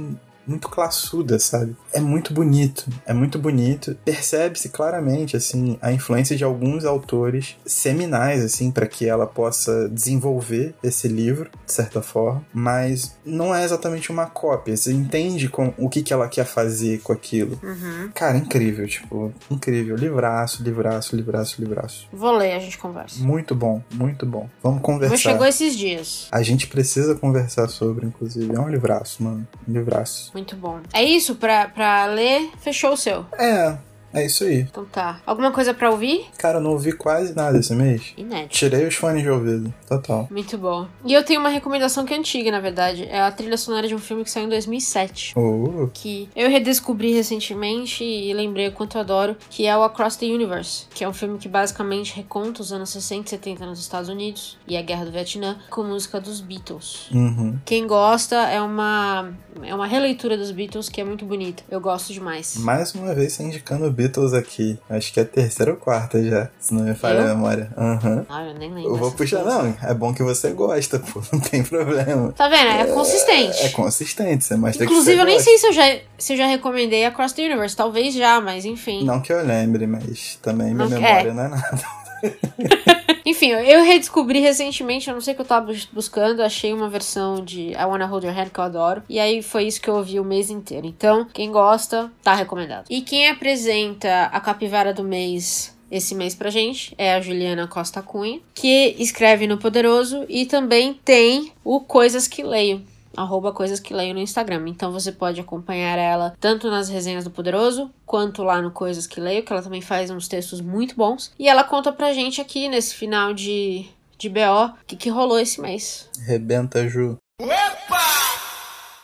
muito 0.50 0.68
classuda, 0.70 1.38
sabe? 1.40 1.76
É 1.94 2.00
muito 2.00 2.34
bonito, 2.34 2.88
é 3.06 3.14
muito 3.14 3.38
bonito. 3.38 3.96
Percebe-se 4.04 4.70
claramente, 4.70 5.38
assim, 5.38 5.78
a 5.82 5.92
influência 5.92 6.36
de 6.36 6.44
alguns 6.44 6.86
autores 6.86 7.56
seminais, 7.66 8.44
assim, 8.44 8.72
para 8.72 8.88
que 8.88 9.08
ela 9.08 9.28
possa 9.28 9.88
desenvolver 9.90 10.74
esse 10.84 11.08
livro, 11.08 11.50
de 11.66 11.74
certa 11.74 12.02
forma, 12.02 12.44
mas 12.54 13.16
não 13.26 13.54
é 13.54 13.64
exatamente 13.64 14.12
uma 14.12 14.26
cópia. 14.26 14.76
Você 14.76 14.92
entende 14.92 15.48
com, 15.48 15.74
o 15.78 15.88
que, 15.88 16.02
que 16.02 16.14
ela 16.14 16.28
quer 16.28 16.46
fazer 16.46 17.02
com 17.02 17.14
aquilo. 17.14 17.60
Uhum. 17.62 18.10
Cara, 18.14 18.38
incrível, 18.38 18.88
tipo, 18.88 19.32
incrível. 19.52 19.96
Livraço, 19.96 20.64
livraço, 20.64 21.16
livraço, 21.16 21.62
livraço. 21.62 22.08
Vou 22.12 22.36
ler, 22.36 22.54
a 22.54 22.60
gente 22.60 22.78
conversa. 22.78 23.24
Muito 23.24 23.54
bom, 23.54 23.82
muito 23.94 24.26
bom. 24.26 24.50
Vamos 24.64 24.82
conversar. 24.82 25.18
Chegou 25.18 25.46
esses 25.46 25.78
dias. 25.78 26.28
A 26.32 26.42
gente 26.42 26.68
precisa 26.68 27.14
conversar 27.16 27.68
sobre, 27.70 28.06
inclusive. 28.06 28.56
É 28.56 28.60
um 28.60 28.70
livraço, 28.70 29.24
mano. 29.24 29.48
Um 29.68 29.74
livraço. 29.74 30.32
Muito 30.39 30.56
bom. 30.56 30.80
É 30.93 31.04
isso 31.04 31.36
pra, 31.36 31.67
pra 31.67 32.06
ler? 32.06 32.49
Fechou 32.62 32.93
o 32.93 32.97
seu. 32.97 33.25
É, 33.38 33.78
é 34.13 34.26
isso 34.26 34.43
aí. 34.43 34.62
Então 34.62 34.86
tá. 34.86 35.22
Alguma 35.26 35.52
coisa 35.52 35.74
pra 35.74 35.89
ouvir? 35.89 36.26
Cara, 36.38 36.58
eu 36.58 36.62
não 36.62 36.72
ouvi 36.72 36.91
quase 36.91 37.36
nada 37.36 37.58
esse 37.58 37.74
mês. 37.74 38.13
Inédito. 38.17 38.56
Tirei 38.56 38.88
os 38.88 38.95
fones 38.95 39.24
de 39.24 39.30
ouvido. 39.30 39.74
Total. 39.88 40.28
Muito 40.32 40.58
bom. 40.58 40.88
E 41.06 41.13
eu 41.13 41.24
tenho 41.24 41.39
uma 41.39 41.50
recomendação 41.50 42.06
que 42.06 42.13
é 42.13 42.17
antiga, 42.17 42.52
na 42.52 42.60
verdade. 42.60 43.08
É 43.10 43.22
a 43.22 43.32
trilha 43.32 43.58
sonora 43.58 43.88
de 43.88 43.95
um 43.95 44.00
filme 44.00 44.24
que 44.24 44.32
saiu 44.32 44.45
em 44.45 44.50
2007. 44.50 45.34
Oh. 45.36 45.89
Que 45.93 46.30
eu 46.36 46.50
redescobri 46.50 47.13
recentemente 47.13 48.04
e 48.04 48.34
lembrei 48.34 48.67
o 48.67 48.72
quanto 48.72 48.98
eu 48.98 49.02
adoro. 49.02 49.36
Que 49.50 49.65
é 49.65 49.78
o 49.78 49.84
Across 49.84 50.17
the 50.17 50.26
Universe. 50.26 50.86
Que 50.93 51.04
é 51.04 51.10
um 51.10 51.13
filme 51.13 51.38
que 51.38 51.48
basicamente 51.48 52.15
reconta 52.15 52.62
os 52.62 52.72
anos 52.72 52.89
60 52.89 53.28
e 53.28 53.30
70 53.30 53.65
nos 53.65 53.80
Estados 53.80 54.10
Unidos. 54.10 54.58
E 54.67 54.76
a 54.76 54.82
Guerra 54.82 55.06
do 55.06 55.12
Vietnã. 55.12 55.58
Com 55.69 55.84
música 55.84 56.19
dos 56.19 56.41
Beatles. 56.41 57.10
Uhum. 57.12 57.60
Quem 57.65 57.86
gosta 57.86 58.36
é 58.36 58.62
uma... 58.62 59.32
É 59.63 59.76
uma 59.76 59.88
releitura 59.88 60.38
dos 60.38 60.52
Beatles 60.52 60.89
que 60.89 61.02
é 61.02 61.04
muito 61.04 61.26
bonita. 61.26 61.63
Eu 61.69 61.82
gosto 61.82 62.13
demais. 62.13 62.56
Mais 62.58 62.93
uma 62.95 63.13
vez 63.13 63.34
você 63.34 63.43
indicando 63.43 63.91
Beatles 64.00 64.34
aqui. 64.34 64.78
Acho 64.90 65.12
que 65.14 65.20
é 65.20 65.24
a 65.24 65.26
terceira 65.26 65.72
ou 65.72 65.78
quarta 65.78 66.24
já, 66.24 66.50
se 66.60 66.74
não 66.74 66.84
me 66.84 66.94
falha 66.96 67.18
Eu? 67.20 67.24
a 67.26 67.28
memória. 67.28 67.70
Aham. 67.78 68.26
Ah, 68.30 68.46
eu 68.46 68.54
nem 68.54 68.74
lembro. 68.74 68.92
Eu 68.92 68.96
vou 68.96 69.12
puxar, 69.12 69.44
não. 69.44 69.76
É 69.84 69.94
bom 69.94 70.14
que 70.14 70.24
você 70.24 70.52
gosta, 70.52 71.00
pô. 71.00 71.22
Não 71.34 71.40
tem 71.40 71.64
problema. 71.64 72.32
Tá 72.32 72.48
vendo? 72.48 72.70
É, 72.70 72.86
consistente. 72.94 73.66
É 73.66 73.70
consistente, 73.70 74.44
você 74.46 74.56
mostra 74.56 74.86
que 74.86 74.92
Inclusive, 74.92 75.16
você 75.18 75.22
eu 75.22 75.26
nem 75.26 75.36
gosta. 75.36 75.50
sei 75.50 75.58
se 75.60 75.68
eu, 75.68 75.74
já, 75.74 75.98
se 76.18 76.34
eu 76.34 76.38
já 76.38 76.46
recomendei 76.48 77.06
Across 77.06 77.34
the 77.34 77.44
Universe. 77.44 77.76
Talvez 77.76 78.14
já, 78.14 78.40
mas 78.40 78.64
enfim. 78.66 79.04
Não 79.04 79.20
que 79.20 79.34
eu 79.34 79.44
lembre, 79.46 79.86
mas 79.86 80.40
também 80.42 80.74
minha 80.74 80.88
Não- 80.88 81.00
memória 81.00 81.30
é. 81.30 81.34
não 81.34 81.44
é 81.44 81.48
nada. 81.50 81.82
Enfim, 83.30 83.50
eu 83.52 83.84
redescobri 83.84 84.39
recentemente, 84.39 85.08
eu 85.08 85.13
não 85.13 85.22
sei 85.22 85.34
o 85.34 85.36
que 85.36 85.42
eu 85.42 85.46
tava 85.46 85.68
bus- 85.68 85.88
buscando, 85.92 86.42
achei 86.42 86.74
uma 86.74 86.89
versão 86.89 87.44
de 87.46 87.72
I 87.74 87.86
Wanna 87.86 88.06
Hold 88.08 88.24
Your 88.24 88.34
Hand 88.38 88.50
que 88.50 88.60
eu 88.60 88.63
adoro. 88.63 89.04
E 89.08 89.20
aí 89.20 89.42
foi 89.44 89.65
isso 89.65 89.80
que 89.80 89.88
eu 89.89 89.96
ouvi 89.96 90.20
o 90.20 90.24
mês 90.26 90.50
inteiro. 90.50 90.88
Então, 90.88 91.28
quem 91.32 91.52
gosta, 91.52 92.12
tá 92.24 92.34
recomendado. 92.34 92.86
E 92.89 93.02
quem 93.02 93.28
apresenta 93.30 94.26
a 94.34 94.39
capivara 94.39 94.94
do 94.94 95.04
mês 95.04 95.78
esse 95.92 96.13
mês 96.13 96.36
pra 96.36 96.50
gente 96.50 96.94
é 96.98 97.13
a 97.13 97.22
Juliana 97.22 97.68
Costa 97.68 98.02
Cunha, 98.02 98.39
que 98.54 98.96
escreve 99.00 99.48
no 99.48 99.58
Poderoso 99.58 100.24
e 100.30 100.46
também 100.46 100.94
tem 101.06 101.52
o 101.63 101.80
Coisas 101.80 102.28
que 102.28 102.44
Leio. 102.44 102.84
Arroba 103.15 103.52
Coisas 103.52 103.80
que 103.80 103.93
Leio 103.93 104.13
no 104.13 104.19
Instagram. 104.19 104.67
Então 104.67 104.91
você 104.91 105.12
pode 105.12 105.39
acompanhar 105.41 105.98
ela 105.98 106.36
tanto 106.39 106.69
nas 106.69 106.89
resenhas 106.89 107.24
do 107.24 107.32
Poderoso, 107.32 107.91
quanto 108.06 108.43
lá 108.43 108.62
no 108.62 108.72
Coisas 108.72 109.08
que 109.08 109.19
Leio, 109.19 109.43
que 109.43 109.52
ela 109.52 109.62
também 109.62 109.82
faz 109.82 110.10
uns 110.10 110.28
textos 110.28 110.62
muito 110.62 110.95
bons. 110.95 111.32
E 111.38 111.48
ela 111.48 111.63
conta 111.63 111.91
pra 111.91 112.13
gente 112.13 112.39
aqui 112.41 112.67
nesse 112.67 112.95
final 112.95 113.34
de, 113.34 113.88
de 114.17 114.30
BO 114.30 114.65
o 114.65 114.86
que, 114.86 114.95
que 114.95 115.10
rolou 115.10 115.39
esse 115.39 115.60
mês. 115.60 116.10
Rebenta, 116.26 116.88
Ju. 116.88 117.17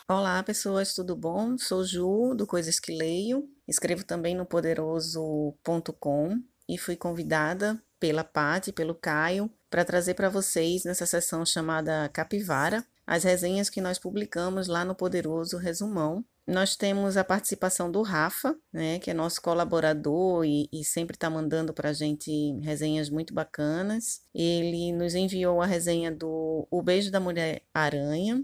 Olá, 0.08 0.44
pessoas, 0.44 0.94
tudo 0.94 1.15
bom? 1.15 1.58
Sou 1.58 1.84
Ju, 1.84 2.36
do 2.36 2.46
Coisas 2.46 2.80
que 2.80 2.96
Leio. 2.96 3.44
Escrevo 3.68 4.04
também 4.04 4.36
no 4.36 4.46
poderoso.com 4.46 6.39
e 6.70 6.78
fui 6.78 6.96
convidada 6.96 7.82
pela 8.00 8.24
Paty 8.24 8.70
e 8.70 8.74
pelo 8.74 8.94
Caio 8.94 9.50
para 9.68 9.84
trazer 9.84 10.13
para 10.13 10.30
vocês 10.30 10.84
nessa 10.84 11.08
sessão 11.08 11.44
chamada 11.44 12.08
Capivara 12.13 12.86
as 13.06 13.24
resenhas 13.24 13.70
que 13.70 13.82
nós 13.82 14.00
publicamos 14.00 14.68
lá 14.68 14.84
no 14.84 14.96
Poderoso 14.96 15.58
Resumão. 15.58 16.24
Nós 16.48 16.76
temos 16.76 17.18
a 17.18 17.24
participação 17.24 17.91
do 17.91 18.04
Rafa, 18.04 18.56
né, 18.72 19.00
que 19.00 19.10
é 19.10 19.13
nosso 19.13 19.41
colaborador 19.41 20.46
e, 20.46 20.70
e 20.72 20.84
sempre 20.84 21.15
está 21.15 21.28
mandando 21.28 21.74
para 21.74 21.89
a 21.89 21.94
gente 21.94 22.32
resenhas 22.62 23.10
muito 23.10 23.34
bacanas. 23.34 24.22
Ele 24.34 24.91
nos 24.91 25.15
enviou 25.15 25.62
a 25.62 25.65
resenha 25.65 26.12
do 26.12 26.68
O 26.70 26.84
Beijo 26.84 27.12
da 27.12 27.20
Mulher 27.20 27.63
Aranha, 27.74 28.44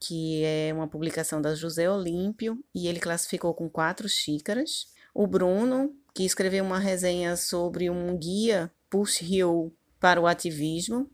que 0.00 0.42
é 0.44 0.72
uma 0.74 0.88
publicação 0.88 1.40
da 1.40 1.54
José 1.54 1.88
Olímpio, 1.88 2.58
e 2.74 2.88
ele 2.88 2.98
classificou 2.98 3.54
com 3.54 3.68
quatro 3.68 4.08
xícaras. 4.08 4.86
O 5.14 5.26
Bruno, 5.26 5.94
que 6.14 6.24
escreveu 6.24 6.64
uma 6.64 6.78
resenha 6.78 7.36
sobre 7.36 7.90
um 7.90 8.16
guia 8.16 8.72
Push 8.88 9.20
Hill 9.20 9.72
para 10.00 10.20
o 10.20 10.26
ativismo, 10.26 11.08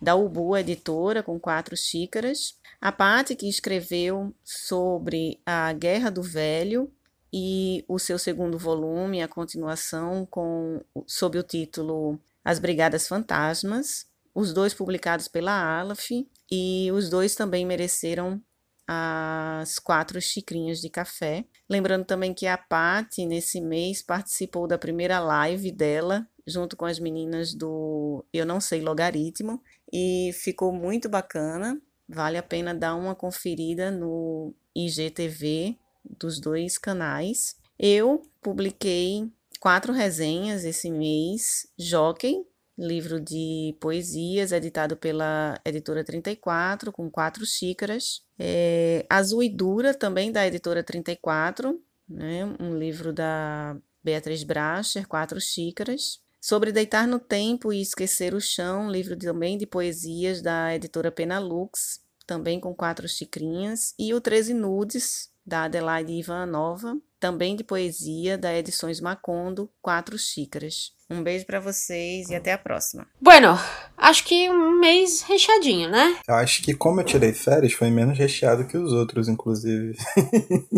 da 0.00 0.14
Ubu 0.14 0.56
Editora, 0.56 1.22
com 1.22 1.38
quatro 1.38 1.76
xícaras. 1.76 2.58
A 2.80 2.90
Patti, 2.90 3.36
que 3.36 3.48
escreveu 3.48 4.34
sobre 4.42 5.38
a 5.44 5.72
Guerra 5.72 6.10
do 6.10 6.22
Velho, 6.22 6.90
e 7.32 7.84
o 7.86 7.98
seu 7.98 8.18
segundo 8.18 8.58
volume, 8.58 9.22
a 9.22 9.28
continuação, 9.28 10.26
com, 10.26 10.80
sob 11.06 11.38
o 11.38 11.42
título 11.42 12.18
As 12.44 12.58
Brigadas 12.58 13.06
Fantasmas, 13.06 14.06
os 14.34 14.52
dois 14.52 14.74
publicados 14.74 15.28
pela 15.28 15.52
Aleph, 15.52 16.10
e 16.50 16.90
os 16.92 17.08
dois 17.08 17.34
também 17.34 17.64
mereceram 17.64 18.42
as 18.86 19.78
quatro 19.78 20.20
xicrinhas 20.20 20.80
de 20.80 20.88
café. 20.88 21.44
Lembrando 21.68 22.04
também 22.04 22.34
que 22.34 22.48
a 22.48 22.58
Paty, 22.58 23.24
nesse 23.24 23.60
mês, 23.60 24.02
participou 24.02 24.66
da 24.66 24.76
primeira 24.76 25.20
live 25.20 25.70
dela, 25.70 26.26
junto 26.44 26.76
com 26.76 26.84
as 26.84 26.98
meninas 26.98 27.54
do 27.54 28.24
Eu 28.32 28.44
Não 28.44 28.60
Sei 28.60 28.80
Logaritmo, 28.80 29.62
e 29.92 30.30
ficou 30.32 30.72
muito 30.72 31.08
bacana. 31.08 31.80
Vale 32.08 32.38
a 32.38 32.42
pena 32.42 32.74
dar 32.74 32.94
uma 32.94 33.14
conferida 33.14 33.90
no 33.90 34.54
IGTV 34.74 35.76
dos 36.04 36.40
dois 36.40 36.78
canais. 36.78 37.56
Eu 37.78 38.22
publiquei 38.42 39.30
quatro 39.60 39.92
resenhas 39.92 40.64
esse 40.64 40.90
mês. 40.90 41.68
Jockey, 41.78 42.44
livro 42.76 43.20
de 43.20 43.76
poesias, 43.78 44.52
editado 44.52 44.96
pela 44.96 45.60
editora 45.64 46.02
34, 46.02 46.90
com 46.90 47.10
quatro 47.10 47.44
xícaras. 47.44 48.22
É, 48.38 49.04
Azul 49.08 49.42
e 49.42 49.48
Dura, 49.48 49.92
também 49.94 50.32
da 50.32 50.46
editora 50.46 50.82
34, 50.82 51.80
né, 52.08 52.44
um 52.58 52.76
livro 52.76 53.12
da 53.12 53.76
Beatriz 54.02 54.42
Bracher, 54.42 55.06
quatro 55.06 55.40
xícaras. 55.40 56.20
Sobre 56.40 56.72
Deitar 56.72 57.06
no 57.06 57.18
Tempo 57.18 57.70
e 57.70 57.82
Esquecer 57.82 58.32
o 58.34 58.40
Chão, 58.40 58.90
livro 58.90 59.14
também 59.14 59.58
de 59.58 59.66
poesias 59.66 60.40
da 60.40 60.74
editora 60.74 61.12
Penalux, 61.12 62.00
também 62.26 62.58
com 62.58 62.74
quatro 62.74 63.06
xicrinhas. 63.06 63.92
E 63.98 64.14
o 64.14 64.20
13 64.22 64.54
Nudes, 64.54 65.30
da 65.44 65.64
Adelaide 65.64 66.12
Ivanova, 66.12 66.98
também 67.18 67.54
de 67.54 67.62
poesia, 67.62 68.38
da 68.38 68.56
Edições 68.56 69.02
Macondo, 69.02 69.70
quatro 69.82 70.18
xícaras. 70.18 70.92
Um 71.10 71.24
beijo 71.24 71.44
para 71.44 71.58
vocês 71.58 72.30
e 72.30 72.36
até 72.36 72.52
a 72.52 72.58
próxima. 72.58 73.04
Bueno, 73.20 73.58
acho 73.98 74.24
que 74.24 74.48
um 74.48 74.78
mês 74.78 75.22
recheadinho, 75.22 75.90
né? 75.90 76.16
Eu 76.28 76.36
acho 76.36 76.62
que 76.62 76.72
como 76.72 77.00
eu 77.00 77.04
tirei 77.04 77.32
férias, 77.32 77.72
foi 77.72 77.90
menos 77.90 78.16
recheado 78.16 78.64
que 78.64 78.78
os 78.78 78.92
outros, 78.92 79.28
inclusive. 79.28 79.96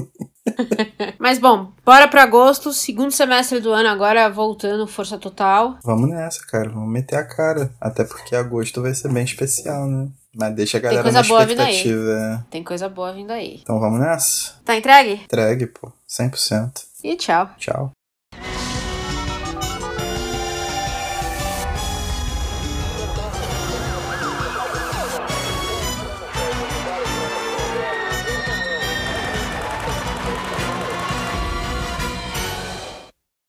Mas 1.19 1.39
bom, 1.39 1.73
bora 1.85 2.09
para 2.09 2.23
agosto, 2.23 2.73
segundo 2.73 3.11
semestre 3.11 3.61
do 3.61 3.73
ano 3.73 3.91
agora 3.91 4.29
voltando 4.31 4.87
força 4.87 5.19
total. 5.19 5.79
Vamos 5.85 6.09
nessa, 6.09 6.45
cara, 6.47 6.71
vamos 6.71 6.91
meter 6.91 7.17
a 7.17 7.25
cara, 7.25 7.73
até 7.81 8.03
porque 8.03 8.35
agosto 8.35 8.81
vai 8.81 8.95
ser 8.95 9.13
bem 9.13 9.25
especial, 9.25 9.87
né? 9.87 10.09
Mas 10.35 10.55
deixa 10.55 10.79
a 10.79 10.81
galera 10.81 11.03
Tem 11.03 11.13
coisa 11.13 11.23
na 11.23 11.29
boa 11.29 11.43
expectativa. 11.43 12.01
Vindo 12.01 12.11
aí. 12.11 12.35
É. 12.35 12.45
Tem 12.51 12.65
coisa 12.65 12.89
boa 12.89 13.13
vindo 13.13 13.31
aí. 13.31 13.61
Então 13.63 13.79
vamos 13.79 14.01
nessa? 14.01 14.55
Tá 14.65 14.75
entregue? 14.75 15.25
Entregue, 15.25 15.67
pô. 15.67 15.93
100%. 16.09 16.85
E 17.05 17.17
tchau. 17.17 17.51
Tchau. 17.59 17.93